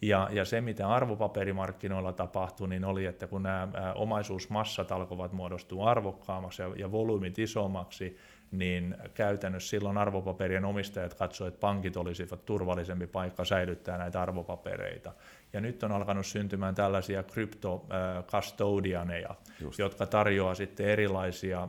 Ja, 0.03 0.29
ja 0.33 0.45
se, 0.45 0.61
mitä 0.61 0.89
arvopaperimarkkinoilla 0.89 2.13
tapahtui, 2.13 2.69
niin 2.69 2.85
oli, 2.85 3.07
että 3.07 3.27
kun 3.27 3.43
nämä 3.43 3.69
omaisuusmassat 3.95 4.93
alkoivat 4.93 5.33
muodostua 5.33 5.91
arvokkaammaksi 5.91 6.63
ja, 6.63 6.73
ja 6.77 6.93
volyymit 6.93 7.39
isommaksi, 7.39 8.17
niin 8.51 8.97
käytännössä 9.15 9.71
silloin 9.71 9.99
arvopaperien 9.99 10.65
omistajat 10.65 11.15
katsoivat, 11.15 11.55
että 11.55 11.61
pankit 11.61 11.97
olisivat 11.97 12.45
turvallisempi 12.45 13.07
paikka 13.07 13.45
säilyttää 13.45 13.99
näitä 13.99 14.23
arvopapereita. 14.23 15.13
Ja 15.53 15.61
nyt 15.61 15.83
on 15.83 15.93
alkanut 15.93 16.27
syntymään 16.27 16.75
tällaisia 16.75 17.23
krypto-custodianeja, 17.23 19.35
jotka 19.79 20.07
tarjoaa 20.07 20.55
sitten 20.55 20.87
erilaisia, 20.87 21.69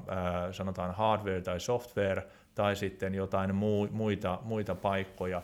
sanotaan 0.52 0.96
hardware 0.96 1.42
tai 1.42 1.60
software, 1.60 2.24
tai 2.56 2.76
sitten 2.76 3.16
jotain 3.16 3.56
muita, 3.92 4.40
muita 4.42 4.76
paikkoja. 4.76 5.42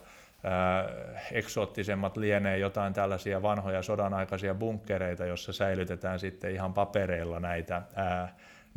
eksoottisemmat 1.32 2.17
lienee 2.17 2.58
jotain 2.58 2.94
tällaisia 2.94 3.41
vanhoja 3.41 3.82
sodanaikaisia 3.82 4.56
bunkkereita, 4.56 5.25
jossa 5.25 5.53
säilytetään 5.53 6.20
sitten 6.20 6.51
ihan 6.51 6.74
papereilla 6.74 7.39
näitä, 7.39 7.82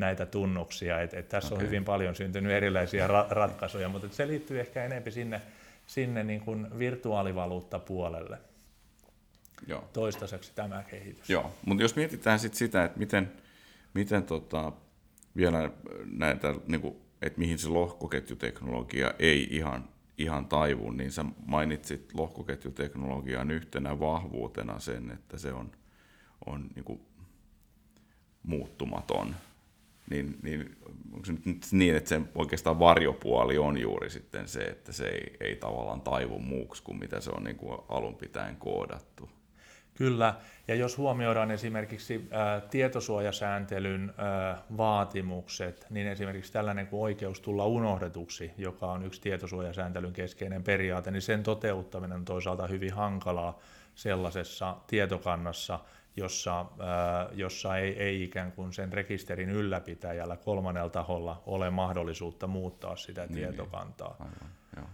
näitä 0.00 0.26
tunnuksia. 0.26 1.00
Et, 1.00 1.14
et 1.14 1.28
tässä 1.28 1.54
okay. 1.54 1.58
on 1.58 1.66
hyvin 1.66 1.84
paljon 1.84 2.14
syntynyt 2.14 2.52
erilaisia 2.52 3.06
ra- 3.06 3.30
ratkaisuja, 3.30 3.88
mutta 3.88 4.08
se 4.10 4.28
liittyy 4.28 4.60
ehkä 4.60 4.84
enemmän 4.84 5.12
sinne, 5.12 5.40
sinne 5.86 6.24
niin 6.24 6.40
kuin 6.40 6.78
virtuaalivaluuttapuolelle. 6.78 8.38
Joo. 9.66 9.88
toistaiseksi 9.92 10.52
tämä 10.54 10.82
kehitys. 10.82 11.30
Joo, 11.30 11.54
mutta 11.66 11.82
jos 11.82 11.96
mietitään 11.96 12.38
sit 12.38 12.54
sitä, 12.54 12.84
että 12.84 12.98
miten, 12.98 13.32
miten 13.94 14.22
tota, 14.22 14.72
vielä 15.36 15.70
näitä, 16.12 16.54
niin 16.66 16.80
kuin, 16.80 16.96
että 17.22 17.38
mihin 17.38 17.58
se 17.58 17.68
lohkoketjuteknologia 17.68 19.14
ei 19.18 19.48
ihan, 19.50 19.88
ihan 20.18 20.46
taivu, 20.46 20.90
niin 20.90 21.12
sä 21.12 21.24
mainitsit 21.46 22.14
lohkoketjuteknologian 22.14 23.50
yhtenä 23.50 24.00
vahvuutena 24.00 24.78
sen, 24.78 25.10
että 25.10 25.38
se 25.38 25.52
on, 25.52 25.72
on 26.46 26.68
niin 26.74 26.84
kuin, 26.84 27.00
muuttumaton. 28.42 29.36
Niin, 30.10 30.38
niin 30.42 30.76
onko 31.12 31.26
se 31.26 31.32
nyt 31.44 31.66
niin, 31.72 31.96
että 31.96 32.08
se 32.08 32.20
oikeastaan 32.34 32.78
varjopuoli 32.78 33.58
on 33.58 33.78
juuri 33.78 34.10
sitten 34.10 34.48
se, 34.48 34.60
että 34.60 34.92
se 34.92 35.06
ei, 35.06 35.36
ei 35.40 35.56
tavallaan 35.56 36.00
taivu 36.00 36.38
muuksi 36.38 36.82
kuin 36.82 36.98
mitä 36.98 37.20
se 37.20 37.30
on 37.30 37.44
niin 37.44 37.56
kuin 37.56 37.78
alun 37.88 38.16
pitäen 38.16 38.56
koodattu? 38.56 39.30
Kyllä, 39.94 40.34
ja 40.68 40.74
jos 40.74 40.98
huomioidaan 40.98 41.50
esimerkiksi 41.50 42.28
ä, 42.32 42.60
tietosuojasääntelyn 42.60 44.10
ä, 44.10 44.56
vaatimukset, 44.76 45.86
niin 45.90 46.06
esimerkiksi 46.06 46.52
tällainen 46.52 46.86
kuin 46.86 47.02
oikeus 47.02 47.40
tulla 47.40 47.66
unohdetuksi, 47.66 48.50
joka 48.58 48.92
on 48.92 49.04
yksi 49.04 49.20
tietosuojasääntelyn 49.20 50.12
keskeinen 50.12 50.62
periaate, 50.62 51.10
niin 51.10 51.22
sen 51.22 51.42
toteuttaminen 51.42 52.16
on 52.16 52.24
toisaalta 52.24 52.66
hyvin 52.66 52.92
hankalaa 52.92 53.58
sellaisessa 53.94 54.76
tietokannassa, 54.86 55.78
jossa, 56.20 56.60
ä, 56.60 56.64
jossa 57.32 57.76
ei, 57.76 58.02
ei 58.02 58.22
ikään 58.22 58.52
kuin 58.52 58.72
sen 58.72 58.92
rekisterin 58.92 59.50
ylläpitäjällä 59.50 60.36
kolmannella 60.36 60.90
taholla 60.90 61.42
ole 61.46 61.70
mahdollisuutta 61.70 62.46
muuttaa 62.46 62.96
sitä 62.96 63.20
niin, 63.20 63.34
niin. 63.34 63.48
tietokantaa. 63.48 64.16
Niin. 64.18 64.28
Aivan, 64.32 64.50
joo. 64.76 64.86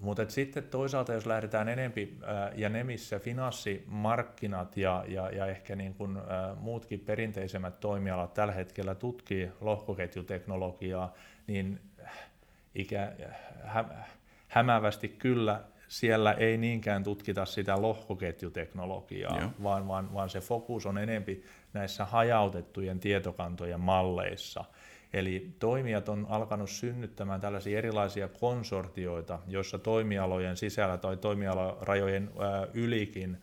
Mutta 0.00 0.28
sitten 0.28 0.62
toisaalta, 0.62 1.12
jos 1.12 1.26
lähdetään 1.26 1.68
enempi 1.68 2.18
ja 2.54 2.68
nemissä 2.68 3.18
finanssimarkkinat 3.18 4.76
ja, 4.76 5.04
ja, 5.08 5.30
ja 5.30 5.46
ehkä 5.46 5.76
niin 5.76 5.94
kuin, 5.94 6.18
muutkin 6.56 7.00
perinteisemmät 7.00 7.80
toimialat 7.80 8.34
tällä 8.34 8.52
hetkellä 8.52 8.94
tutkii 8.94 9.50
lohkoketjuteknologiaa, 9.60 11.14
niin 11.46 11.80
ikä, 12.74 13.12
hä, 13.64 13.84
hämävästi 14.48 15.08
kyllä 15.08 15.64
siellä 15.88 16.32
ei 16.32 16.56
niinkään 16.56 17.04
tutkita 17.04 17.44
sitä 17.44 17.82
lohkoketjuteknologiaa, 17.82 19.52
vaan, 19.62 19.88
vaan, 19.88 20.14
vaan 20.14 20.30
se 20.30 20.40
fokus 20.40 20.86
on 20.86 20.98
enempi 20.98 21.44
näissä 21.72 22.04
hajautettujen 22.04 23.00
tietokantojen 23.00 23.80
malleissa– 23.80 24.64
Eli 25.12 25.54
toimijat 25.58 26.08
on 26.08 26.26
alkanut 26.28 26.70
synnyttämään 26.70 27.40
tällaisia 27.40 27.78
erilaisia 27.78 28.28
konsortioita, 28.28 29.38
joissa 29.46 29.78
toimialojen 29.78 30.56
sisällä 30.56 30.96
tai 30.96 31.16
toimialarajojen 31.16 32.30
ylikin 32.74 33.42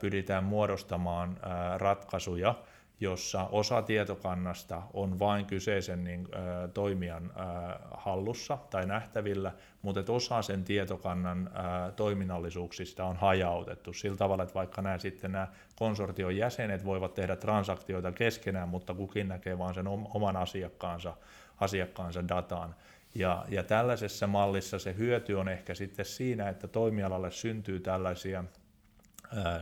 pyritään 0.00 0.44
muodostamaan 0.44 1.38
ratkaisuja, 1.76 2.54
jossa 3.02 3.48
osa 3.52 3.82
tietokannasta 3.82 4.82
on 4.92 5.18
vain 5.18 5.46
kyseisen 5.46 6.04
niin, 6.04 6.28
ä, 6.34 6.68
toimijan 6.68 7.24
ä, 7.36 7.42
hallussa 7.90 8.58
tai 8.70 8.86
nähtävillä, 8.86 9.52
mutta 9.82 10.12
osa 10.12 10.42
sen 10.42 10.64
tietokannan 10.64 11.50
ä, 11.54 11.92
toiminnallisuuksista 11.92 13.04
on 13.04 13.16
hajautettu 13.16 13.92
sillä 13.92 14.16
tavalla, 14.16 14.42
että 14.42 14.54
vaikka 14.54 14.82
nämä 14.82 14.98
sitten 14.98 15.32
nämä 15.32 15.48
konsortion 15.76 16.36
jäsenet 16.36 16.84
voivat 16.84 17.14
tehdä 17.14 17.36
transaktioita 17.36 18.12
keskenään, 18.12 18.68
mutta 18.68 18.94
kukin 18.94 19.28
näkee 19.28 19.58
vain 19.58 19.74
sen 19.74 19.88
oman 19.88 20.36
asiakkaansa, 20.36 21.16
asiakkaansa 21.60 22.28
datan. 22.28 22.74
Ja, 23.14 23.44
ja 23.48 23.62
tällaisessa 23.62 24.26
mallissa 24.26 24.78
se 24.78 24.94
hyöty 24.96 25.34
on 25.34 25.48
ehkä 25.48 25.74
sitten 25.74 26.04
siinä, 26.04 26.48
että 26.48 26.68
toimialalle 26.68 27.30
syntyy 27.30 27.80
tällaisia 27.80 28.44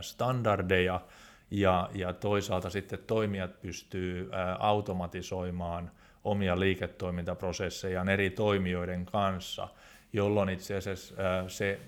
standardeja, 0.01 1.01
ja, 1.51 1.89
ja 1.93 2.13
toisaalta 2.13 2.69
sitten 2.69 2.99
toimijat 3.07 3.61
pystyy 3.61 4.29
automatisoimaan 4.59 5.91
omia 6.23 6.59
liiketoimintaprosessejaan 6.59 8.09
eri 8.09 8.29
toimijoiden 8.29 9.05
kanssa, 9.05 9.67
jolloin 10.13 10.49
itse 10.49 10.75
asiassa 10.75 11.15
se 11.47 11.79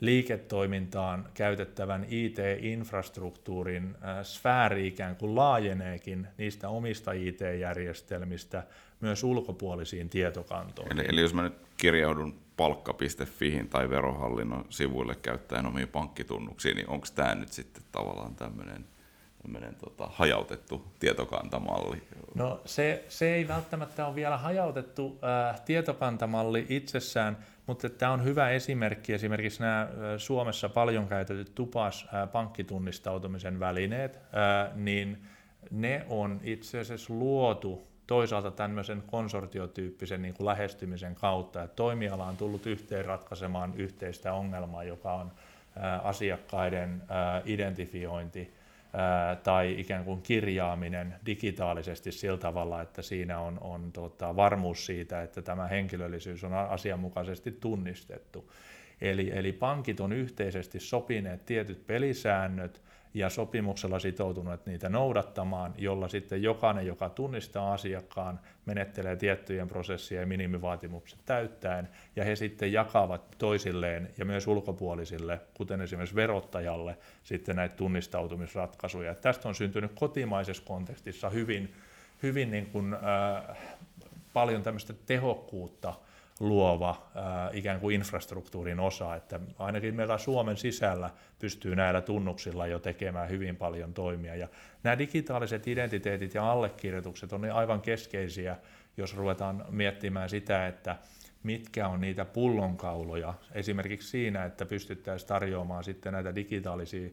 liiketoimintaan 0.00 1.28
käytettävän 1.34 2.06
IT-infrastruktuurin 2.08 3.96
sfääri 4.22 4.86
ikään 4.86 5.16
kuin 5.16 5.36
laajeneekin 5.36 6.28
niistä 6.38 6.68
omista 6.68 7.12
IT-järjestelmistä 7.12 8.62
myös 9.00 9.24
ulkopuolisiin 9.24 10.08
tietokantoihin. 10.08 10.92
Eli, 10.92 11.06
eli 11.08 11.20
jos 11.20 11.34
mä 11.34 11.42
nyt 11.42 11.54
kirjaudun 11.76 12.34
palkka.fihin 12.56 13.68
tai 13.68 13.90
verohallinnon 13.90 14.64
sivuille 14.68 15.14
käyttäen 15.14 15.66
omia 15.66 15.86
pankkitunnuksia, 15.86 16.74
niin 16.74 16.88
onko 16.88 17.06
tämä 17.14 17.34
nyt 17.34 17.52
sitten 17.52 17.82
tavallaan 17.92 18.34
tämmöinen 18.34 18.84
tämmöinen 19.46 19.74
tota, 19.74 20.08
hajautettu 20.12 20.84
tietokantamalli? 20.98 22.02
No 22.34 22.60
se, 22.64 23.04
se 23.08 23.34
ei 23.34 23.48
välttämättä 23.48 24.06
ole 24.06 24.14
vielä 24.14 24.36
hajautettu 24.36 25.18
äh, 25.50 25.60
tietokantamalli 25.60 26.66
itsessään, 26.68 27.38
mutta 27.66 27.88
tämä 27.90 28.12
on 28.12 28.24
hyvä 28.24 28.50
esimerkki. 28.50 29.12
Esimerkiksi 29.12 29.60
nämä 29.60 29.82
äh, 29.82 29.88
Suomessa 30.18 30.68
paljon 30.68 31.08
käytetyt 31.08 31.54
tupas 31.54 32.06
äh, 32.14 32.32
pankkitunnistautumisen 32.32 33.60
välineet, 33.60 34.16
äh, 34.16 34.76
niin 34.76 35.22
ne 35.70 36.06
on 36.08 36.40
itse 36.42 36.78
asiassa 36.78 37.14
luotu 37.14 37.86
toisaalta 38.06 38.50
tämmöisen 38.50 39.02
konsortiotyyppisen 39.06 40.22
niin 40.22 40.34
kuin 40.34 40.46
lähestymisen 40.46 41.14
kautta, 41.14 41.62
että 41.62 41.76
toimiala 41.76 42.26
on 42.26 42.36
tullut 42.36 42.66
yhteen 42.66 43.04
ratkaisemaan 43.04 43.72
yhteistä 43.76 44.32
ongelmaa, 44.32 44.84
joka 44.84 45.12
on 45.12 45.32
asiakkaiden 46.02 47.02
identifiointi 47.44 48.54
tai 49.42 49.80
ikään 49.80 50.04
kuin 50.04 50.22
kirjaaminen 50.22 51.14
digitaalisesti 51.26 52.12
sillä 52.12 52.38
tavalla, 52.38 52.82
että 52.82 53.02
siinä 53.02 53.40
on, 53.40 53.58
on 53.60 53.92
tota, 53.92 54.36
varmuus 54.36 54.86
siitä, 54.86 55.22
että 55.22 55.42
tämä 55.42 55.66
henkilöllisyys 55.66 56.44
on 56.44 56.54
asianmukaisesti 56.54 57.52
tunnistettu. 57.52 58.52
Eli, 59.00 59.30
eli 59.34 59.52
pankit 59.52 60.00
on 60.00 60.12
yhteisesti 60.12 60.80
sopineet 60.80 61.46
tietyt 61.46 61.86
pelisäännöt, 61.86 62.80
ja 63.16 63.30
sopimuksella 63.30 63.98
sitoutuneet 63.98 64.66
niitä 64.66 64.88
noudattamaan, 64.88 65.74
jolla 65.78 66.08
sitten 66.08 66.42
jokainen, 66.42 66.86
joka 66.86 67.08
tunnistaa 67.08 67.72
asiakkaan, 67.72 68.40
menettelee 68.66 69.16
tiettyjen 69.16 69.68
prosessien 69.68 70.20
ja 70.20 70.26
minimivaatimukset 70.26 71.18
täyttäen, 71.26 71.88
ja 72.16 72.24
he 72.24 72.36
sitten 72.36 72.72
jakavat 72.72 73.38
toisilleen 73.38 74.10
ja 74.18 74.24
myös 74.24 74.46
ulkopuolisille, 74.46 75.40
kuten 75.54 75.80
esimerkiksi 75.80 76.14
verottajalle, 76.14 76.98
sitten 77.24 77.56
näitä 77.56 77.76
tunnistautumisratkaisuja. 77.76 79.14
Tästä 79.14 79.48
on 79.48 79.54
syntynyt 79.54 79.92
kotimaisessa 79.94 80.62
kontekstissa 80.66 81.30
hyvin, 81.30 81.74
hyvin 82.22 82.50
niin 82.50 82.66
kuin, 82.66 82.94
äh, 82.94 83.56
paljon 84.32 84.62
tämmöistä 84.62 84.94
tehokkuutta, 85.06 85.94
luova 86.40 86.90
äh, 86.90 87.56
ikään 87.56 87.80
kuin 87.80 87.94
infrastruktuurin 87.94 88.80
osa, 88.80 89.14
että 89.14 89.40
ainakin 89.58 89.94
meillä 89.94 90.18
Suomen 90.18 90.56
sisällä 90.56 91.10
pystyy 91.38 91.76
näillä 91.76 92.00
tunnuksilla 92.00 92.66
jo 92.66 92.78
tekemään 92.78 93.30
hyvin 93.30 93.56
paljon 93.56 93.94
toimia. 93.94 94.36
Ja 94.36 94.48
nämä 94.82 94.98
digitaaliset 94.98 95.68
identiteetit 95.68 96.34
ja 96.34 96.50
allekirjoitukset 96.50 97.32
on 97.32 97.50
aivan 97.50 97.80
keskeisiä, 97.80 98.56
jos 98.96 99.16
ruvetaan 99.16 99.64
miettimään 99.70 100.28
sitä, 100.28 100.66
että 100.66 100.96
mitkä 101.42 101.88
on 101.88 102.00
niitä 102.00 102.24
pullonkauloja 102.24 103.34
esimerkiksi 103.52 104.08
siinä, 104.08 104.44
että 104.44 104.66
pystyttäisiin 104.66 105.28
tarjoamaan 105.28 105.84
sitten 105.84 106.12
näitä 106.12 106.34
digitaalisia 106.34 107.10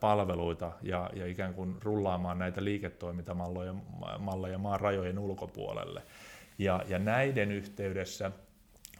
palveluita 0.00 0.72
ja, 0.82 1.10
ja 1.14 1.26
ikään 1.26 1.54
kuin 1.54 1.76
rullaamaan 1.82 2.38
näitä 2.38 2.64
liiketoimintamalleja 2.64 3.74
malleja 4.18 4.58
maan 4.58 4.80
rajojen 4.80 5.18
ulkopuolelle. 5.18 6.02
Ja, 6.58 6.82
ja 6.88 6.98
näiden 6.98 7.52
yhteydessä 7.52 8.30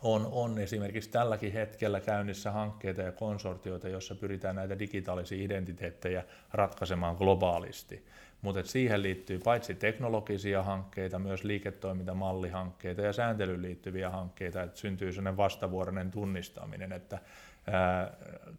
on, 0.02 0.28
on 0.32 0.59
esimerkiksi 0.59 1.11
tälläkin 1.11 1.52
hetkellä 1.52 2.00
käynnissä 2.00 2.50
hankkeita 2.50 3.02
ja 3.02 3.12
konsortioita, 3.12 3.88
joissa 3.88 4.14
pyritään 4.14 4.56
näitä 4.56 4.78
digitaalisia 4.78 5.44
identiteettejä 5.44 6.25
ratkaisemaan 6.52 7.16
globaalisti. 7.16 8.05
Mutta 8.42 8.62
siihen 8.64 9.03
liittyy 9.03 9.38
paitsi 9.38 9.74
teknologisia 9.74 10.62
hankkeita, 10.62 11.18
myös 11.18 11.44
liiketoimintamallihankkeita 11.44 13.03
ja 13.03 13.12
sääntelyyn 13.12 13.62
liittyviä 13.62 14.11
hankkeita, 14.11 14.62
että 14.62 14.79
syntyy 14.79 15.12
sellainen 15.12 15.37
vastavuoroinen 15.37 16.11
tunnistaminen, 16.11 16.92
että 16.92 17.18
ää, 17.66 18.12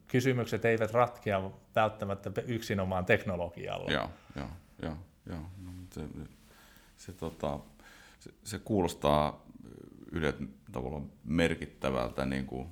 kysymykset 0.08 0.66
eivät 0.66 0.94
ratkea 0.94 1.52
välttämättä 1.76 2.32
yksinomaan 2.48 3.06
teknologialla. 3.06 3.92
Joo, 3.92 4.10
joo, 4.36 4.48
joo. 4.82 4.98
joo. 5.30 5.40
No, 5.64 5.72
se, 5.92 6.02
se, 6.98 7.14
tota, 7.14 7.60
se, 8.20 8.30
se 8.44 8.60
kuulostaa 8.60 9.44
Yle 10.14 10.34
tavallaan 10.72 11.12
merkittävältä 11.24 12.26
niin 12.26 12.46
kuin 12.46 12.68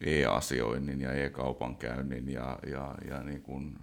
e-asioinnin 0.00 1.00
ja 1.00 1.12
e-kaupankäynnin 1.12 2.28
ja, 2.28 2.58
ja, 2.66 2.94
ja 3.08 3.22
niin 3.22 3.42
kuin 3.42 3.78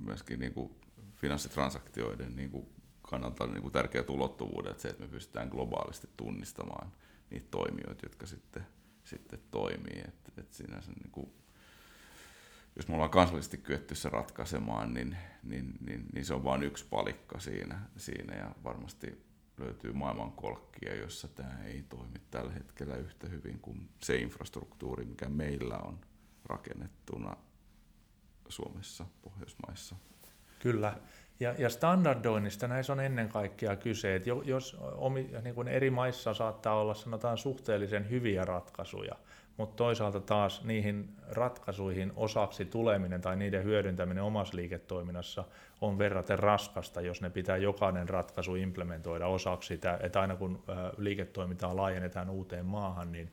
myöskin 0.00 0.40
niin 0.40 0.54
kuin 0.54 0.80
finanssitransaktioiden 1.14 2.36
niin 2.36 2.50
kuin 2.50 2.66
kannalta 3.02 3.46
niin 3.46 3.62
kuin 3.62 3.72
tärkeät 3.72 4.10
ulottuvuudet, 4.10 4.80
se, 4.80 4.88
että 4.88 5.02
me 5.02 5.08
pystytään 5.08 5.48
globaalisti 5.48 6.08
tunnistamaan 6.16 6.92
niitä 7.30 7.46
toimijoita, 7.50 8.06
jotka 8.06 8.26
sitten, 8.26 8.66
sitten 9.04 9.40
toimii. 9.50 10.02
Et, 10.04 10.32
et 10.38 10.52
sinänsä 10.52 10.92
niin 10.92 11.10
kuin, 11.12 11.32
jos 12.76 12.88
me 12.88 12.94
ollaan 12.94 13.10
kansallisesti 13.10 13.58
kyetty 13.58 13.94
se 13.94 14.08
ratkaisemaan, 14.08 14.94
niin, 14.94 15.16
niin, 15.42 15.74
niin, 15.80 16.06
niin 16.12 16.24
se 16.24 16.34
on 16.34 16.44
vain 16.44 16.62
yksi 16.62 16.86
palikka 16.90 17.40
siinä, 17.40 17.80
siinä 17.96 18.34
ja 18.36 18.54
varmasti 18.64 19.25
löytyy 19.58 19.92
maailmankolkkia, 19.92 20.94
jossa 20.94 21.28
tämä 21.28 21.64
ei 21.64 21.84
toimi 21.88 22.20
tällä 22.30 22.52
hetkellä 22.52 22.96
yhtä 22.96 23.28
hyvin 23.28 23.58
kuin 23.58 23.88
se 24.02 24.16
infrastruktuuri, 24.16 25.04
mikä 25.04 25.28
meillä 25.28 25.78
on 25.78 25.98
rakennettuna 26.44 27.36
Suomessa, 28.48 29.06
Pohjoismaissa. 29.22 29.96
Kyllä. 30.58 30.96
Ja, 31.40 31.54
ja 31.58 31.70
standardoinnista 31.70 32.68
näissä 32.68 32.92
on 32.92 33.00
ennen 33.00 33.28
kaikkea 33.28 33.76
kyse, 33.76 34.16
että 34.16 34.30
jos 34.44 34.76
omi, 34.80 35.30
niin 35.42 35.54
kuin 35.54 35.68
eri 35.68 35.90
maissa 35.90 36.34
saattaa 36.34 36.80
olla 36.80 36.94
sanotaan 36.94 37.38
suhteellisen 37.38 38.10
hyviä 38.10 38.44
ratkaisuja, 38.44 39.16
mutta 39.56 39.76
toisaalta 39.76 40.20
taas 40.20 40.64
niihin 40.64 41.08
ratkaisuihin 41.28 42.12
osaksi 42.16 42.64
tuleminen 42.64 43.20
tai 43.20 43.36
niiden 43.36 43.64
hyödyntäminen 43.64 44.22
omassa 44.22 44.56
liiketoiminnassa 44.56 45.44
on 45.80 45.98
verraten 45.98 46.38
raskasta, 46.38 47.00
jos 47.00 47.20
ne 47.20 47.30
pitää 47.30 47.56
jokainen 47.56 48.08
ratkaisu 48.08 48.54
implementoida 48.54 49.26
osaksi 49.26 49.66
sitä, 49.66 49.98
että 50.02 50.20
aina 50.20 50.36
kun 50.36 50.62
liiketoimintaa 50.98 51.76
laajennetaan 51.76 52.30
uuteen 52.30 52.66
maahan, 52.66 53.12
niin 53.12 53.32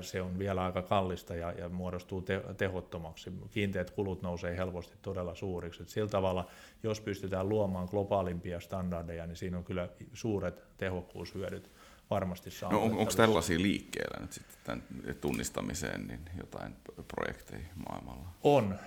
se 0.00 0.22
on 0.22 0.38
vielä 0.38 0.64
aika 0.64 0.82
kallista 0.82 1.34
ja, 1.34 1.52
ja 1.52 1.68
muodostuu 1.68 2.22
te, 2.22 2.42
tehottomaksi. 2.56 3.32
Kiinteät 3.50 3.90
kulut 3.90 4.22
nousee 4.22 4.56
helposti 4.56 4.94
todella 5.02 5.34
suuriksi. 5.34 5.82
Et 5.82 5.88
sillä 5.88 6.08
tavalla, 6.08 6.46
jos 6.82 7.00
pystytään 7.00 7.48
luomaan 7.48 7.88
globaalimpia 7.90 8.60
standardeja, 8.60 9.26
niin 9.26 9.36
siinä 9.36 9.58
on 9.58 9.64
kyllä 9.64 9.88
suuret 10.12 10.64
tehokkuushyödyt 10.76 11.70
varmasti 12.10 12.50
saa. 12.50 12.72
No 12.72 12.82
on, 12.82 12.98
onko 12.98 13.12
tällaisia 13.16 13.58
liikkeellä 13.58 14.20
nyt 14.20 14.32
sitten 14.32 14.56
tämän 14.64 14.82
tunnistamiseen 15.20 16.06
niin 16.06 16.20
jotain 16.38 16.76
projekteja 17.08 17.68
maailmalla? 17.88 18.28
On. 18.42 18.78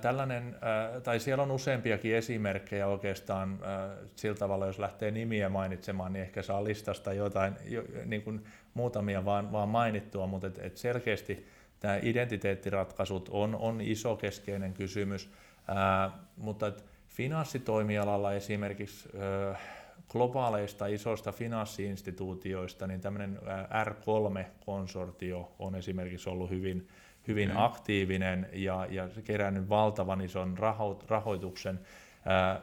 tällainen, 0.00 0.56
tai 1.02 1.20
siellä 1.20 1.42
on 1.42 1.50
useampiakin 1.50 2.14
esimerkkejä 2.14 2.86
oikeastaan 2.86 3.58
sillä 4.16 4.36
tavalla, 4.36 4.66
jos 4.66 4.78
lähtee 4.78 5.10
nimiä 5.10 5.48
mainitsemaan, 5.48 6.12
niin 6.12 6.22
ehkä 6.22 6.42
saa 6.42 6.64
listasta 6.64 7.12
jotain, 7.12 7.54
jo, 7.64 7.84
niin 8.04 8.22
kuin 8.22 8.44
muutamia 8.74 9.24
vaan, 9.24 9.52
vaan 9.52 9.68
mainittua, 9.68 10.26
mutta 10.26 10.46
et, 10.46 10.58
et 10.58 10.76
selkeästi 10.76 11.46
tämä 11.80 11.98
identiteettiratkaisut 12.02 13.28
on, 13.32 13.54
on 13.54 13.80
iso 13.80 14.16
keskeinen 14.16 14.74
kysymys, 14.74 15.30
mutta 16.36 16.66
et 16.66 16.84
finanssitoimialalla 17.08 18.32
esimerkiksi 18.32 19.08
globaaleista 20.10 20.86
isoista 20.86 21.32
finanssiinstituutioista, 21.32 22.86
niin 22.86 23.00
tämmöinen 23.00 23.38
R3-konsortio 23.84 25.52
on 25.58 25.74
esimerkiksi 25.74 26.30
ollut 26.30 26.50
hyvin, 26.50 26.88
hyvin 27.28 27.50
okay. 27.50 27.64
aktiivinen 27.64 28.48
ja, 28.52 28.86
ja 28.90 29.08
kerännyt 29.24 29.68
valtavan 29.68 30.20
ison 30.20 30.58
rahoituksen. 31.08 31.80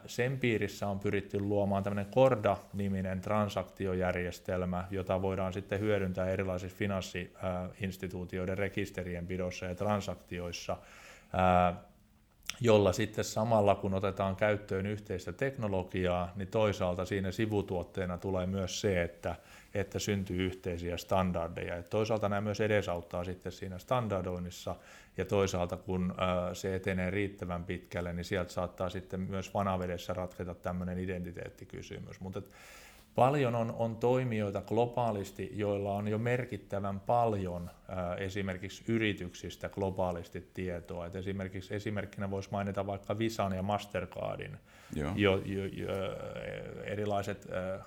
Sen 0.05 0.39
piirissä 0.39 0.87
on 0.87 0.99
pyritty 0.99 1.39
luomaan 1.39 1.83
tämmöinen 1.83 2.11
Corda-niminen 2.11 3.21
transaktiojärjestelmä, 3.21 4.87
jota 4.91 5.21
voidaan 5.21 5.53
sitten 5.53 5.79
hyödyntää 5.79 6.29
erilaisissa 6.29 6.77
finanssiinstituutioiden 6.77 8.57
rekisterien 8.57 9.27
pidossa 9.27 9.65
ja 9.65 9.75
transaktioissa 9.75 10.77
jolla 12.61 12.93
sitten 12.93 13.25
samalla 13.25 13.75
kun 13.75 13.93
otetaan 13.93 14.35
käyttöön 14.35 14.85
yhteistä 14.85 15.31
teknologiaa, 15.33 16.31
niin 16.35 16.47
toisaalta 16.47 17.05
siinä 17.05 17.31
sivutuotteena 17.31 18.17
tulee 18.17 18.45
myös 18.45 18.81
se, 18.81 19.03
että, 19.03 19.35
että 19.73 19.99
syntyy 19.99 20.45
yhteisiä 20.45 20.97
standardeja. 20.97 21.75
Et 21.75 21.89
toisaalta 21.89 22.29
nämä 22.29 22.41
myös 22.41 22.61
edesauttaa 22.61 23.23
sitten 23.23 23.51
siinä 23.51 23.77
standardoinnissa 23.77 24.75
ja 25.17 25.25
toisaalta 25.25 25.77
kun 25.77 26.15
se 26.53 26.75
etenee 26.75 27.09
riittävän 27.09 27.63
pitkälle, 27.63 28.13
niin 28.13 28.25
sieltä 28.25 28.53
saattaa 28.53 28.89
sitten 28.89 29.19
myös 29.19 29.53
vanavedessä 29.53 30.13
ratketa 30.13 30.55
tämmöinen 30.55 30.99
identiteettikysymys. 30.99 32.19
Mutta 32.19 32.41
Paljon 33.17 33.55
on, 33.55 33.75
on 33.77 33.95
toimijoita 33.95 34.61
globaalisti, 34.61 35.51
joilla 35.53 35.93
on 35.93 36.07
jo 36.07 36.17
merkittävän 36.17 36.99
paljon 36.99 37.69
ää, 37.87 38.15
esimerkiksi 38.15 38.83
yrityksistä 38.87 39.69
globaalisti 39.69 40.49
tietoa. 40.53 41.05
Et 41.05 41.15
esimerkiksi 41.15 41.75
esimerkkinä 41.75 42.31
voisi 42.31 42.49
mainita 42.51 42.87
vaikka 42.87 43.17
Visan 43.17 43.53
ja 43.53 43.63
Mastercardin 43.63 44.57
jo, 45.15 45.41
jo, 45.45 45.65
jo, 45.65 45.87
erilaiset 46.83 47.47
ää, 47.51 47.83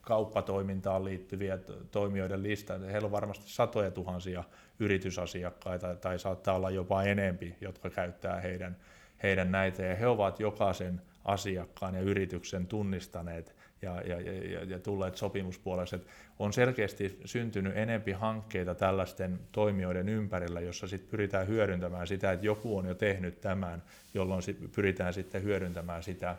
kauppatoimintaan 0.00 1.04
liittyviä 1.04 1.58
toimijoiden 1.90 2.42
lista. 2.42 2.78
Heillä 2.78 3.06
on 3.06 3.12
varmasti 3.12 3.50
satoja 3.50 3.90
tuhansia 3.90 4.44
yritysasiakkaita 4.78 5.96
tai 5.96 6.18
saattaa 6.18 6.54
olla 6.54 6.70
jopa 6.70 7.02
enempi, 7.02 7.54
jotka 7.60 7.90
käyttää 7.90 8.40
heidän, 8.40 8.76
heidän 9.22 9.52
näitä 9.52 9.82
ja 9.82 9.96
he 9.96 10.06
ovat 10.06 10.40
jokaisen 10.40 11.02
asiakkaan 11.24 11.94
ja 11.94 12.00
yrityksen 12.00 12.66
tunnistaneet 12.66 13.57
ja, 13.82 14.00
ja, 14.00 14.20
ja, 14.20 14.64
ja 14.64 14.78
tulleet 14.78 15.16
sopimuspuoliset. 15.16 16.06
On 16.38 16.52
selkeästi 16.52 17.20
syntynyt 17.24 17.76
enempi 17.76 18.12
hankkeita 18.12 18.74
tällaisten 18.74 19.40
toimijoiden 19.52 20.08
ympärillä, 20.08 20.60
jossa 20.60 20.88
sit 20.88 21.10
pyritään 21.10 21.48
hyödyntämään 21.48 22.06
sitä, 22.06 22.32
että 22.32 22.46
joku 22.46 22.76
on 22.76 22.86
jo 22.86 22.94
tehnyt 22.94 23.40
tämän, 23.40 23.82
jolloin 24.14 24.42
sit 24.42 24.72
pyritään 24.72 25.14
sitten 25.14 25.42
hyödyntämään 25.42 26.02
sitä, 26.02 26.36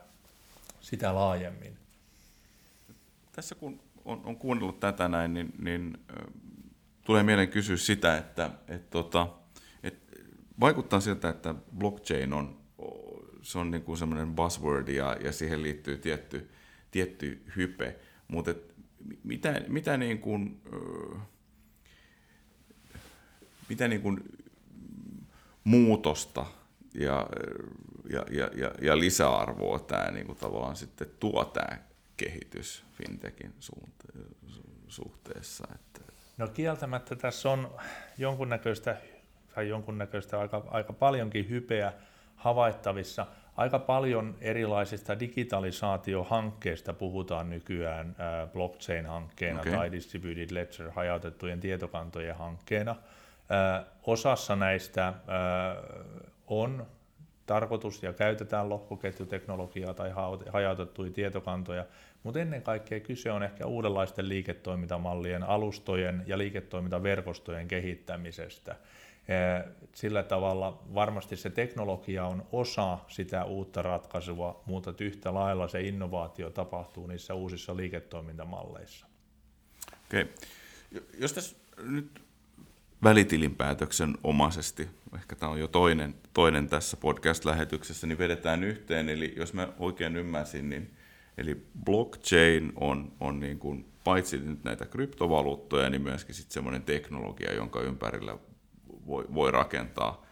sitä 0.82 1.16
laajemmin. 1.16 1.78
Tässä 3.32 3.56
kun 3.56 3.80
on, 4.06 4.22
on 4.26 4.36
kuunnellut 4.36 4.80
tätä 4.80 5.08
näin, 5.08 5.34
niin, 5.34 5.54
niin 5.60 5.98
tulee 7.06 7.24
mieleen 7.24 7.50
kysyä 7.50 7.78
sitä, 7.78 8.18
että 8.18 8.50
et, 8.68 8.90
tota, 8.90 9.28
et, 9.84 9.98
vaikuttaa 10.60 11.00
siltä, 11.00 11.30
että 11.30 11.56
blockchain 11.78 12.34
on, 12.34 12.58
se 13.42 13.60
on 13.60 13.72
niin 13.72 13.84
kuin 13.84 13.98
semmoinen 13.98 14.36
buzzword 14.36 14.88
ja, 14.88 15.18
ja 15.24 15.32
siihen 15.32 15.64
liittyy 15.64 15.98
tietty 15.98 16.50
tietty 16.92 17.44
hype, 17.56 18.00
mutta 18.28 18.54
mitä, 19.24 19.62
mitä, 19.68 19.98
niin 19.98 20.20
kuin, 20.20 20.62
mitä 23.70 23.88
niin 23.88 24.02
kuin 24.02 24.24
muutosta 25.64 26.46
ja, 26.94 27.28
ja, 28.10 28.26
ja, 28.32 28.50
ja, 28.56 28.72
ja 28.82 29.00
lisäarvoa 29.00 29.80
tämä 29.80 30.12
niin 30.12 30.26
kuin 30.26 30.38
tavallaan 30.38 30.76
sitten 30.76 31.08
tuo 31.20 31.46
tämä 31.46 31.78
kehitys 32.18 32.84
fintekin 32.98 33.54
suhteessa? 34.88 35.68
Että... 35.76 36.14
No 36.38 36.48
kieltämättä 36.48 37.16
tässä 37.16 37.50
on 37.50 37.76
jonkunnäköistä 38.18 38.98
tai 39.56 39.70
jonkunnäköistä 39.70 40.40
aika, 40.40 40.64
aika 40.68 40.94
paljonkin 40.94 41.50
hypeä 41.50 41.94
havaittavissa– 42.36 43.28
Aika 43.60 43.80
paljon 43.80 44.36
erilaisista 44.42 45.20
digitalisaatiohankkeista 45.20 46.94
puhutaan 46.94 47.50
nykyään 47.50 48.16
blockchain-hankkeena 48.54 49.60
okay. 49.60 49.72
tai 49.74 49.92
distributed 49.92 50.48
ledger 50.52 50.92
hajautettujen 50.92 51.60
tietokantojen 51.60 52.36
hankkeena. 52.36 52.96
Osassa 54.04 54.56
näistä 54.56 55.14
on 56.48 56.88
tarkoitus 57.46 58.04
ja 58.04 58.14
käytetään 58.14 58.70
lohkoketjuteknologiaa 58.70 59.94
tai 59.94 60.12
hajautettuja 60.52 61.12
tietokantoja, 61.12 61.86
mutta 62.24 62.40
ennen 62.40 62.62
kaikkea 62.62 63.00
kyse 63.00 63.32
on 63.32 63.44
ehkä 63.44 63.66
uudenlaisten 63.66 64.30
liiketoimintamallien, 64.30 65.44
alustojen 65.44 66.24
ja 66.28 66.38
liiketoimintaverkostojen 66.38 67.68
kehittämisestä– 67.68 68.76
sillä 69.94 70.24
tavalla 70.24 70.84
varmasti 70.94 71.36
se 71.36 71.50
teknologia 71.50 72.26
on 72.26 72.46
osa 72.52 72.98
sitä 73.08 73.46
uutta 73.46 73.82
ratkaisua, 73.82 74.64
mutta 74.66 74.94
yhtä 75.00 75.34
lailla 75.34 75.68
se 75.68 75.82
innovaatio 75.82 76.50
tapahtuu 76.50 77.08
niissä 77.08 77.34
uusissa 77.34 77.78
liiketoimintamalleissa. 77.78 79.08
Okei. 80.08 80.26
Jos 81.20 81.34
tässä 81.34 81.56
nyt 81.84 82.22
välitilinpäätöksen 83.04 84.18
omaisesti, 84.24 84.90
ehkä 85.16 85.36
tämä 85.36 85.52
on 85.52 85.60
jo 85.60 85.68
toinen, 85.68 86.16
toinen 86.34 86.70
tässä 86.70 86.98
podcast-lähetyksessä, 86.98 88.08
niin 88.08 88.18
vedetään 88.18 88.64
yhteen. 88.64 89.10
Eli 89.10 89.34
jos 89.38 89.54
mä 89.54 89.68
oikein 89.80 90.16
ymmärsin, 90.16 90.70
niin 90.70 90.94
eli 91.38 91.66
blockchain 91.86 92.74
on, 92.76 93.12
on 93.20 93.40
niin 93.40 93.60
kuin 93.60 93.86
paitsi 94.04 94.38
nyt 94.38 94.64
näitä 94.64 94.86
kryptovaluuttoja, 94.86 95.90
niin 95.90 96.02
myöskin 96.02 96.36
sitten 96.36 96.54
semmoinen 96.54 96.82
teknologia, 96.82 97.54
jonka 97.54 97.82
ympärillä 97.82 98.38
voi, 99.10 99.26
voi 99.34 99.52
rakentaa 99.52 100.26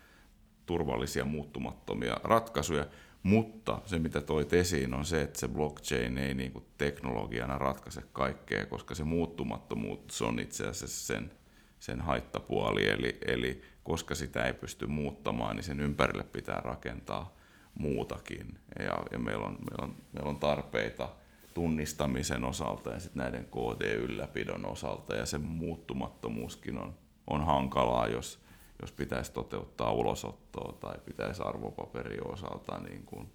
turvallisia 0.66 1.26
muuttumattomia 1.26 2.18
ratkaisuja, 2.24 2.86
mutta 3.24 3.82
se 3.86 4.00
mitä 4.00 4.22
toit 4.22 4.54
esiin 4.54 4.94
on 4.94 5.06
se, 5.06 5.22
että 5.22 5.40
se 5.40 5.48
blockchain 5.48 6.18
ei 6.18 6.34
niin 6.34 6.52
kuin 6.52 6.66
teknologiana 6.78 7.58
ratkaise 7.58 8.02
kaikkea, 8.14 8.66
koska 8.66 8.96
se 8.96 9.04
muuttumattomuus 9.04 10.22
on 10.22 10.40
itse 10.40 10.68
asiassa 10.68 11.14
sen, 11.14 11.32
sen 11.80 12.02
haittapuoli, 12.02 12.88
eli, 12.88 13.18
eli 13.26 13.62
koska 13.84 14.16
sitä 14.16 14.46
ei 14.46 14.54
pysty 14.54 14.88
muuttamaan, 14.88 15.56
niin 15.56 15.64
sen 15.64 15.80
ympärille 15.80 16.24
pitää 16.24 16.62
rakentaa 16.62 17.36
muutakin. 17.80 18.60
Ja, 18.80 18.98
ja 19.12 19.20
meillä, 19.20 19.46
on, 19.46 19.58
meillä, 19.70 19.84
on, 19.84 19.96
meillä 20.14 20.30
on 20.30 20.40
tarpeita 20.40 21.10
tunnistamisen 21.54 22.44
osalta 22.44 22.90
ja 22.90 23.00
sitten 23.00 23.24
näiden 23.24 23.46
KD-ylläpidon 23.46 24.66
osalta, 24.66 25.16
ja 25.16 25.26
se 25.26 25.38
muuttumattomuuskin 25.38 26.78
on, 26.78 26.96
on 27.28 27.46
hankalaa, 27.46 28.08
jos, 28.08 28.40
jos 28.82 28.92
pitäisi 28.92 29.32
toteuttaa 29.32 29.92
ulosottoa 29.92 30.78
tai 30.80 30.98
pitäisi 31.06 31.42
arvopaperin 31.42 32.28
osalta 32.28 32.80
niin 32.80 33.06
kuin 33.06 33.34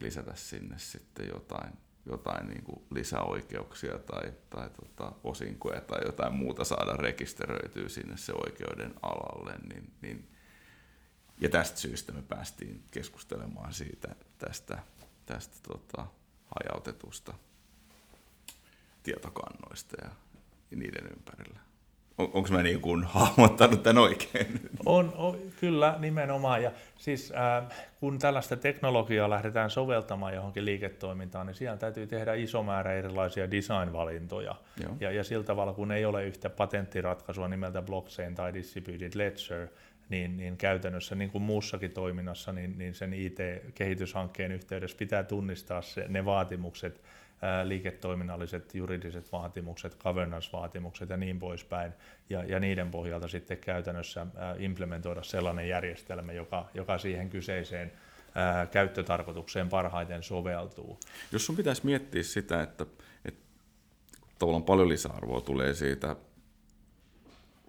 lisätä 0.00 0.34
sinne 0.34 0.78
sitten 0.78 1.28
jotain, 1.28 1.72
jotain 2.06 2.48
niin 2.48 2.64
kuin 2.64 2.82
lisäoikeuksia 2.90 3.98
tai, 3.98 4.32
tai 4.50 4.70
tota, 4.70 5.12
osinkoja 5.24 5.80
tai 5.80 6.00
jotain 6.04 6.34
muuta 6.34 6.64
saada 6.64 6.92
rekisteröityä 6.92 7.88
sinne 7.88 8.16
se 8.16 8.32
oikeuden 8.32 8.94
alalle, 9.02 9.54
niin, 9.68 9.92
niin 10.02 10.28
ja 11.40 11.48
tästä 11.48 11.78
syystä 11.78 12.12
me 12.12 12.22
päästiin 12.22 12.84
keskustelemaan 12.90 13.74
siitä 13.74 14.14
tästä, 14.38 14.78
tästä 15.26 15.56
tota, 15.68 16.06
hajautetusta 16.44 17.34
tietokannoista 19.02 19.96
ja 20.04 20.10
niiden 20.76 21.06
ympärillä. 21.06 21.69
On, 22.20 22.30
onko 22.34 22.48
mä 22.50 22.62
niin 22.62 22.80
kuin 22.80 23.04
hahmottanut 23.04 23.82
tämän 23.82 24.02
oikein? 24.02 24.60
On, 24.86 25.12
on 25.16 25.38
kyllä 25.60 25.96
nimenomaan. 25.98 26.62
Ja 26.62 26.70
siis 26.96 27.32
äh, 27.32 27.76
kun 28.00 28.18
tällaista 28.18 28.56
teknologiaa 28.56 29.30
lähdetään 29.30 29.70
soveltamaan 29.70 30.34
johonkin 30.34 30.64
liiketoimintaan, 30.64 31.46
niin 31.46 31.54
siellä 31.54 31.76
täytyy 31.76 32.06
tehdä 32.06 32.34
iso 32.34 32.62
määrä 32.62 32.92
erilaisia 32.92 33.50
design-valintoja. 33.50 34.54
Ja, 35.00 35.10
ja 35.10 35.24
sillä 35.24 35.44
tavalla, 35.44 35.72
kun 35.72 35.92
ei 35.92 36.04
ole 36.04 36.24
yhtä 36.24 36.50
patenttiratkaisua 36.50 37.48
nimeltä 37.48 37.82
blockchain 37.82 38.34
tai 38.34 38.54
distributed 38.54 39.12
ledger, 39.14 39.68
niin, 40.08 40.36
niin 40.36 40.56
käytännössä 40.56 41.14
niin 41.14 41.30
kuin 41.30 41.42
muussakin 41.42 41.90
toiminnassa, 41.90 42.52
niin, 42.52 42.78
niin 42.78 42.94
sen 42.94 43.14
IT-kehityshankkeen 43.14 44.52
yhteydessä 44.52 44.96
pitää 44.96 45.22
tunnistaa 45.22 45.82
se, 45.82 46.04
ne 46.08 46.24
vaatimukset, 46.24 47.02
liiketoiminnalliset 47.64 48.74
juridiset 48.74 49.32
vaatimukset, 49.32 49.96
governance-vaatimukset 50.02 51.10
ja 51.10 51.16
niin 51.16 51.38
poispäin, 51.38 51.92
ja, 52.30 52.44
ja 52.44 52.60
niiden 52.60 52.90
pohjalta 52.90 53.28
sitten 53.28 53.58
käytännössä 53.58 54.26
implementoida 54.58 55.22
sellainen 55.22 55.68
järjestelmä, 55.68 56.32
joka, 56.32 56.68
joka 56.74 56.98
siihen 56.98 57.30
kyseiseen 57.30 57.92
ää, 58.34 58.66
käyttötarkoitukseen 58.66 59.68
parhaiten 59.68 60.22
soveltuu. 60.22 60.98
Jos 61.32 61.46
sun 61.46 61.56
pitäisi 61.56 61.86
miettiä 61.86 62.22
sitä, 62.22 62.62
että, 62.62 62.86
että 63.24 63.40
tavallaan 64.38 64.64
paljon 64.64 64.88
lisäarvoa 64.88 65.40
tulee 65.40 65.74
siitä 65.74 66.16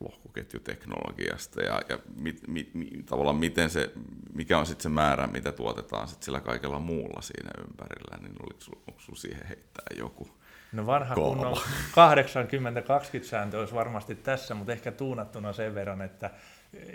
lohkoketjuteknologiasta 0.02 1.62
ja, 1.62 1.82
ja 1.90 2.00
mit, 2.16 2.48
mit, 2.48 2.74
mit, 2.74 3.06
tavallaan 3.06 3.36
miten 3.36 3.70
se, 3.70 3.92
mikä 4.34 4.58
on 4.58 4.66
sitten 4.66 4.84
se 4.84 4.90
määrä, 4.90 5.28
mitä 5.28 5.52
tuotetaan 5.52 6.08
sit 6.08 6.24
sillä 6.24 6.40
kaikella 6.40 6.80
muulla 6.80 7.22
siinä 7.22 7.52
ympärillä, 7.68 8.18
niin 8.22 8.36
oliko 8.44 8.62
sinulla 8.62 9.16
siihen 9.16 9.48
heittää 9.48 9.86
joku 9.98 10.28
No 10.72 10.86
vanha 10.86 11.16
kunnon 11.16 11.58
80-20 13.22 13.24
sääntö 13.24 13.60
olisi 13.60 13.74
varmasti 13.74 14.16
tässä, 14.16 14.56
mutta 14.56 14.72
ehkä 14.72 14.92
tuunattuna 14.92 15.54
sen 15.54 15.76
verran, 15.76 16.02
että 16.02 16.30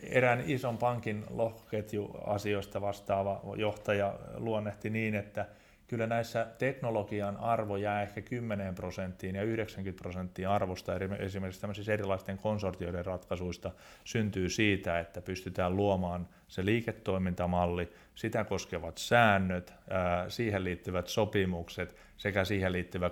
erään 0.03 0.43
ison 0.47 0.79
pankin 0.79 1.25
lohkoketjuasioista 1.31 2.81
vastaava 2.81 3.41
johtaja 3.57 4.19
luonnehti 4.37 4.91
niin, 4.91 5.15
että 5.15 5.47
kyllä 5.89 6.07
näissä 6.07 6.47
teknologian 6.59 7.37
arvo 7.37 7.77
jää 7.77 8.03
ehkä 8.03 8.21
10 8.21 8.75
prosenttiin 8.75 9.35
ja 9.35 9.43
90 9.43 10.03
prosenttia 10.03 10.55
arvosta 10.55 10.93
esimerkiksi 11.19 11.61
tämmöisissä 11.61 11.93
erilaisten 11.93 12.39
konsortioiden 12.39 13.07
ratkaisuista 13.07 13.71
syntyy 14.05 14.49
siitä, 14.49 15.01
että 15.01 15.21
pystytään 15.21 15.77
luomaan 15.77 16.29
se 16.49 16.65
liiketoimintamalli, 16.65 17.93
sitä 18.15 18.45
koskevat 18.45 18.99
säännöt, 18.99 19.75
siihen 20.29 20.65
liittyvät 20.65 21.09
sopimukset 21.09 21.97
sekä 22.17 22.45
siihen 22.45 22.73
liittyvä 22.73 23.11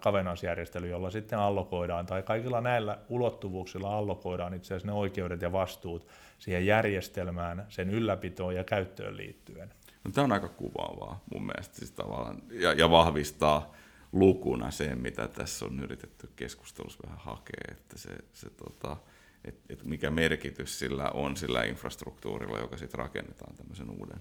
kavenansjärjestely, 0.00 0.88
jolla 0.88 1.10
sitten 1.10 1.38
allokoidaan, 1.38 2.06
tai 2.06 2.22
kaikilla 2.22 2.60
näillä 2.60 2.98
ulottuvuuksilla 3.08 3.96
allokoidaan 3.96 4.54
itse 4.54 4.74
asiassa 4.74 4.86
ne 4.86 4.92
oikeudet 4.92 5.42
ja 5.42 5.52
vastuut 5.52 6.08
siihen 6.38 6.66
järjestelmään, 6.66 7.66
sen 7.68 7.90
ylläpitoon 7.90 8.54
ja 8.54 8.64
käyttöön 8.64 9.16
liittyen. 9.16 9.72
No, 10.06 10.12
tämä 10.12 10.24
on 10.24 10.32
aika 10.32 10.48
kuvaavaa 10.48 11.20
mun 11.32 11.46
mielestä 11.46 11.76
siis 11.76 11.90
tavallaan, 11.90 12.42
ja, 12.50 12.72
ja 12.72 12.90
vahvistaa 12.90 13.72
lukuna 14.12 14.70
sen, 14.70 14.98
mitä 14.98 15.28
tässä 15.28 15.64
on 15.64 15.80
yritetty 15.80 16.30
keskustelussa 16.36 17.02
vähän 17.06 17.18
hakea, 17.18 17.64
että 17.70 17.98
se, 17.98 18.10
se 18.32 18.50
tota, 18.50 18.96
et, 19.44 19.60
et 19.68 19.84
mikä 19.84 20.10
merkitys 20.10 20.78
sillä 20.78 21.10
on 21.10 21.36
sillä 21.36 21.64
infrastruktuurilla, 21.64 22.58
joka 22.58 22.76
sitten 22.76 22.98
rakennetaan 22.98 23.56
tämmöisen 23.56 23.90
uuden, 23.90 24.20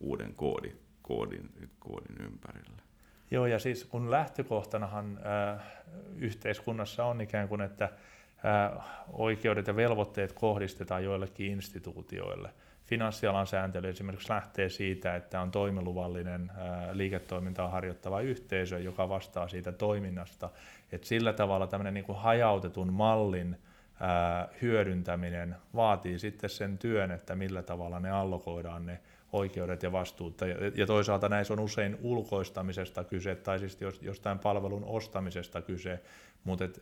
uuden 0.00 0.34
koodin, 0.34 0.80
koodin, 1.02 1.50
koodin 1.78 2.16
ympärille. 2.20 2.82
Joo, 3.30 3.46
ja 3.46 3.58
siis 3.58 3.84
kun 3.84 4.10
lähtökohtanahan 4.10 5.20
äh, 5.26 5.66
yhteiskunnassa 6.16 7.04
on 7.04 7.20
ikään 7.20 7.48
kuin, 7.48 7.60
että 7.60 7.84
äh, 7.84 8.84
oikeudet 9.12 9.66
ja 9.66 9.76
velvoitteet 9.76 10.32
kohdistetaan 10.32 11.04
joillekin 11.04 11.52
instituutioille– 11.52 12.50
finanssialan 12.86 13.46
sääntely 13.46 13.88
esimerkiksi 13.88 14.30
lähtee 14.30 14.68
siitä, 14.68 15.16
että 15.16 15.40
on 15.40 15.50
toimiluvallinen 15.50 16.52
liiketoimintaa 16.92 17.68
harjoittava 17.68 18.20
yhteisö, 18.20 18.78
joka 18.78 19.08
vastaa 19.08 19.48
siitä 19.48 19.72
toiminnasta. 19.72 20.50
Et 20.92 21.04
sillä 21.04 21.32
tavalla 21.32 21.66
tämmöinen 21.66 21.94
niin 21.94 22.04
kuin 22.04 22.18
hajautetun 22.18 22.92
mallin 22.92 23.56
hyödyntäminen 24.62 25.56
vaatii 25.74 26.18
sitten 26.18 26.50
sen 26.50 26.78
työn, 26.78 27.10
että 27.10 27.36
millä 27.36 27.62
tavalla 27.62 28.00
ne 28.00 28.10
allokoidaan 28.10 28.86
ne 28.86 29.00
oikeudet 29.32 29.82
ja 29.82 29.92
vastuut. 29.92 30.40
Ja 30.74 30.86
toisaalta 30.86 31.28
näissä 31.28 31.52
on 31.52 31.60
usein 31.60 31.98
ulkoistamisesta 32.02 33.04
kyse, 33.04 33.34
tai 33.34 33.58
siis 33.58 33.78
jostain 34.00 34.38
palvelun 34.38 34.84
ostamisesta 34.84 35.62
kyse, 35.62 36.02
mutta 36.44 36.64
et, 36.64 36.80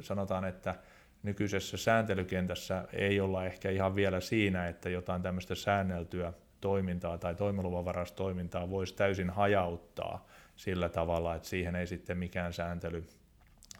sanotaan, 0.00 0.44
että 0.44 0.74
nykyisessä 1.22 1.76
sääntelykentässä 1.76 2.84
ei 2.92 3.20
olla 3.20 3.44
ehkä 3.44 3.70
ihan 3.70 3.94
vielä 3.94 4.20
siinä, 4.20 4.68
että 4.68 4.90
jotain 4.90 5.22
tämmöistä 5.22 5.54
säänneltyä 5.54 6.32
toimintaa 6.60 7.18
tai 7.18 7.34
toimiluvanvarastoimintaa 7.34 8.70
voisi 8.70 8.94
täysin 8.94 9.30
hajauttaa 9.30 10.26
sillä 10.56 10.88
tavalla, 10.88 11.34
että 11.34 11.48
siihen 11.48 11.76
ei 11.76 11.86
sitten 11.86 12.18
mikään 12.18 12.52
sääntely, 12.52 13.04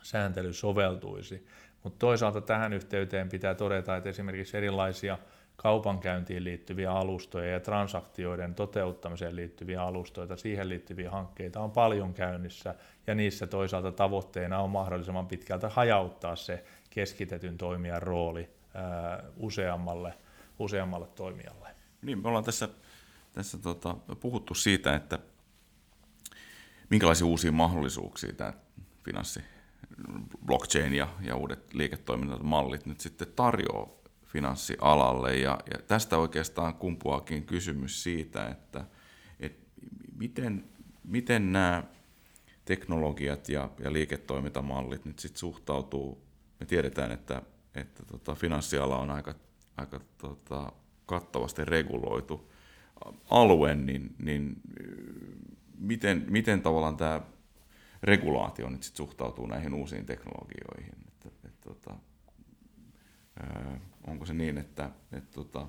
sääntely 0.02 0.52
soveltuisi. 0.52 1.46
Mutta 1.82 1.98
toisaalta 1.98 2.40
tähän 2.40 2.72
yhteyteen 2.72 3.28
pitää 3.28 3.54
todeta, 3.54 3.96
että 3.96 4.08
esimerkiksi 4.08 4.56
erilaisia 4.56 5.18
kaupankäyntiin 5.56 6.44
liittyviä 6.44 6.92
alustoja 6.92 7.50
ja 7.50 7.60
transaktioiden 7.60 8.54
toteuttamiseen 8.54 9.36
liittyviä 9.36 9.82
alustoja, 9.82 10.36
siihen 10.36 10.68
liittyviä 10.68 11.10
hankkeita 11.10 11.60
on 11.60 11.70
paljon 11.70 12.14
käynnissä, 12.14 12.74
ja 13.06 13.14
niissä 13.14 13.46
toisaalta 13.46 13.92
tavoitteena 13.92 14.58
on 14.58 14.70
mahdollisimman 14.70 15.26
pitkältä 15.26 15.68
hajauttaa 15.68 16.36
se 16.36 16.64
keskitetyn 16.94 17.58
toimijan 17.58 18.02
rooli 18.02 18.50
useammalle, 19.36 20.14
useammalle 20.58 21.06
toimijalle. 21.06 21.68
Niin, 22.02 22.22
me 22.22 22.28
ollaan 22.28 22.44
tässä, 22.44 22.68
tässä 23.32 23.58
tota, 23.58 23.96
puhuttu 24.20 24.54
siitä, 24.54 24.94
että 24.94 25.18
minkälaisia 26.90 27.26
uusia 27.26 27.52
mahdollisuuksia 27.52 28.32
tämä 28.32 28.52
finanssi, 29.04 29.40
blockchain 30.46 30.94
ja, 30.94 31.08
ja 31.20 31.36
uudet 31.36 31.74
liiketoimintamallit 31.74 32.86
nyt 32.86 33.00
sitten 33.00 33.32
tarjoaa 33.36 33.88
finanssialalle. 34.24 35.36
Ja, 35.36 35.58
ja 35.70 35.82
tästä 35.86 36.18
oikeastaan 36.18 36.74
kumpuakin 36.74 37.44
kysymys 37.44 38.02
siitä, 38.02 38.48
että, 38.48 38.84
että 39.40 39.70
miten, 40.16 40.64
miten 41.04 41.52
nämä 41.52 41.84
teknologiat 42.64 43.48
ja, 43.48 43.70
ja 43.84 43.92
liiketoimintamallit 43.92 45.04
nyt 45.04 45.18
sitten 45.18 45.40
suhtautuu 45.40 46.31
me 46.62 46.66
tiedetään, 46.66 47.12
että, 47.12 47.42
että 47.74 48.02
tota, 48.06 48.34
finanssiala 48.34 48.98
on 48.98 49.10
aika, 49.10 49.34
aika 49.76 50.00
tota, 50.18 50.72
kattavasti 51.06 51.64
reguloitu 51.64 52.52
alue, 53.30 53.74
niin, 53.74 54.14
niin 54.22 54.56
miten, 55.78 56.24
miten 56.28 56.62
tavallaan 56.62 56.96
tämä 56.96 57.20
regulaatio 58.02 58.70
nyt 58.70 58.82
sit 58.82 58.96
suhtautuu 58.96 59.46
näihin 59.46 59.74
uusiin 59.74 60.06
teknologioihin? 60.06 60.94
Että, 61.08 61.28
et, 61.44 61.60
tota, 61.60 61.94
onko 64.06 64.26
se 64.26 64.34
niin, 64.34 64.58
että 64.58 64.90
et, 65.12 65.30
tota, 65.30 65.66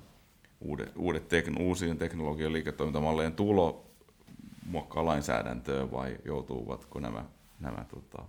uudet, 0.61 0.91
uudet 0.95 1.27
tek, 1.27 1.45
uusien 1.59 1.97
teknologian 1.97 2.53
liiketoimintamalleen 2.53 3.33
tulo 3.33 3.91
muokkaa 4.65 5.05
lainsäädäntöä 5.05 5.91
vai 5.91 6.17
joutuvatko 6.25 6.99
nämä, 6.99 7.25
nämä 7.59 7.85
tota, 7.89 8.25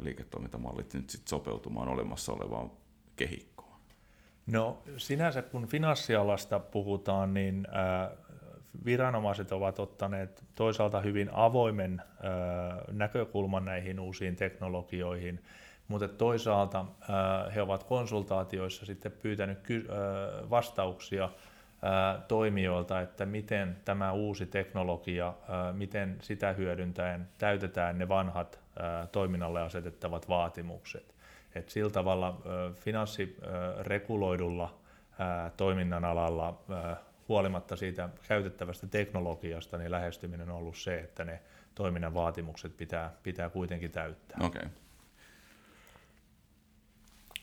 liiketoimintamallit 0.00 0.94
nyt 0.94 1.10
sit 1.10 1.28
sopeutumaan 1.28 1.88
olemassa 1.88 2.32
olevaan 2.32 2.70
kehikkoon? 3.16 3.80
No 4.46 4.82
sinänsä 4.96 5.42
kun 5.42 5.66
finanssialasta 5.66 6.58
puhutaan, 6.58 7.34
niin 7.34 7.66
viranomaiset 8.84 9.52
ovat 9.52 9.78
ottaneet 9.78 10.44
toisaalta 10.54 11.00
hyvin 11.00 11.30
avoimen 11.32 12.02
näkökulman 12.92 13.64
näihin 13.64 14.00
uusiin 14.00 14.36
teknologioihin, 14.36 15.44
mutta 15.88 16.08
toisaalta 16.08 16.84
he 17.54 17.62
ovat 17.62 17.84
konsultaatioissa 17.84 18.86
sitten 18.86 19.12
pyytänyt 19.12 19.58
vastauksia 20.50 21.30
toimijoilta, 22.28 23.00
että 23.00 23.26
miten 23.26 23.76
tämä 23.84 24.12
uusi 24.12 24.46
teknologia, 24.46 25.34
miten 25.72 26.16
sitä 26.20 26.52
hyödyntäen 26.52 27.28
täytetään 27.38 27.98
ne 27.98 28.08
vanhat 28.08 28.60
toiminnalle 29.12 29.62
asetettavat 29.62 30.28
vaatimukset. 30.28 31.14
Et 31.54 31.68
sillä 31.68 31.90
tavalla 31.90 32.40
finanssirekuloidulla 32.74 34.74
toiminnan 35.56 36.04
alalla 36.04 36.62
huolimatta 37.28 37.76
siitä 37.76 38.08
käytettävästä 38.28 38.86
teknologiasta, 38.86 39.78
niin 39.78 39.90
lähestyminen 39.90 40.50
on 40.50 40.56
ollut 40.56 40.76
se, 40.76 40.98
että 40.98 41.24
ne 41.24 41.40
toiminnan 41.74 42.14
vaatimukset 42.14 42.76
pitää, 42.76 43.12
pitää 43.22 43.50
kuitenkin 43.50 43.90
täyttää. 43.90 44.38
Okay. 44.42 44.62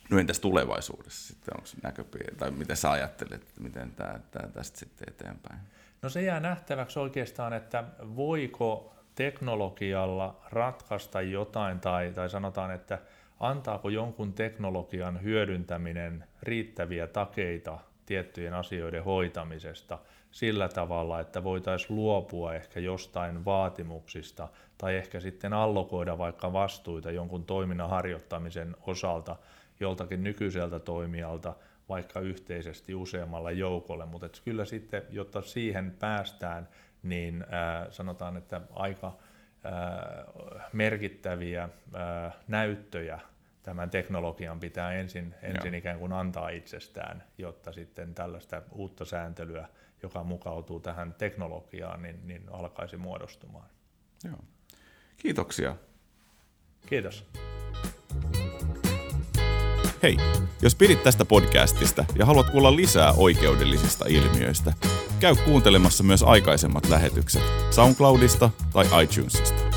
No 0.09 0.19
entäs 0.19 0.39
tulevaisuudessa 0.39 1.27
sitten, 1.27 1.53
onko 1.57 1.69
näköpiiri, 1.83 2.35
tai 2.35 2.51
mitä 2.51 2.75
sä 2.75 2.91
ajattelet, 2.91 3.41
miten 3.59 3.91
tämä, 3.91 4.19
tämä 4.31 4.47
tästä 4.47 4.79
sitten 4.79 5.13
eteenpäin? 5.13 5.59
No 6.01 6.09
se 6.09 6.21
jää 6.21 6.39
nähtäväksi 6.39 6.99
oikeastaan, 6.99 7.53
että 7.53 7.83
voiko 8.15 8.95
teknologialla 9.15 10.41
ratkaista 10.51 11.21
jotain, 11.21 11.79
tai, 11.79 12.11
tai 12.11 12.29
sanotaan, 12.29 12.71
että 12.71 12.99
antaako 13.39 13.89
jonkun 13.89 14.33
teknologian 14.33 15.23
hyödyntäminen 15.23 16.23
riittäviä 16.41 17.07
takeita 17.07 17.79
tiettyjen 18.05 18.53
asioiden 18.53 19.03
hoitamisesta 19.03 19.99
sillä 20.31 20.69
tavalla, 20.69 21.19
että 21.19 21.43
voitaisiin 21.43 21.95
luopua 21.95 22.53
ehkä 22.53 22.79
jostain 22.79 23.45
vaatimuksista 23.45 24.47
tai 24.77 24.95
ehkä 24.95 25.19
sitten 25.19 25.53
allokoida 25.53 26.17
vaikka 26.17 26.53
vastuita 26.53 27.11
jonkun 27.11 27.45
toiminnan 27.45 27.89
harjoittamisen 27.89 28.75
osalta 28.81 29.35
joltakin 29.81 30.23
nykyiseltä 30.23 30.79
toimijalta 30.79 31.55
vaikka 31.89 32.19
yhteisesti 32.19 32.95
useammalle 32.95 33.53
joukolle, 33.53 34.05
mutta 34.05 34.27
kyllä 34.45 34.65
sitten, 34.65 35.03
jotta 35.09 35.41
siihen 35.41 35.91
päästään, 35.99 36.67
niin 37.03 37.43
äh, 37.43 37.87
sanotaan, 37.89 38.37
että 38.37 38.61
aika 38.73 39.07
äh, 39.07 40.69
merkittäviä 40.73 41.63
äh, 41.63 42.33
näyttöjä 42.47 43.19
tämän 43.63 43.89
teknologian 43.89 44.59
pitää 44.59 44.93
ensin, 44.93 45.35
ensin 45.41 45.75
ikään 45.75 45.99
kuin 45.99 46.13
antaa 46.13 46.49
itsestään, 46.49 47.23
jotta 47.37 47.71
sitten 47.71 48.15
tällaista 48.15 48.61
uutta 48.71 49.05
sääntelyä, 49.05 49.67
joka 50.03 50.23
mukautuu 50.23 50.79
tähän 50.79 51.13
teknologiaan, 51.13 52.01
niin, 52.01 52.27
niin 52.27 52.43
alkaisi 52.51 52.97
muodostumaan. 52.97 53.69
Joo. 54.23 54.39
Kiitoksia. 55.17 55.75
Kiitos. 56.85 57.25
Hei, 60.03 60.17
jos 60.61 60.75
pidit 60.75 61.03
tästä 61.03 61.25
podcastista 61.25 62.05
ja 62.19 62.25
haluat 62.25 62.49
kuulla 62.49 62.75
lisää 62.75 63.11
oikeudellisista 63.11 64.05
ilmiöistä, 64.07 64.73
käy 65.19 65.35
kuuntelemassa 65.45 66.03
myös 66.03 66.23
aikaisemmat 66.23 66.89
lähetykset 66.89 67.43
SoundCloudista 67.71 68.49
tai 68.73 68.85
iTunesista. 69.03 69.70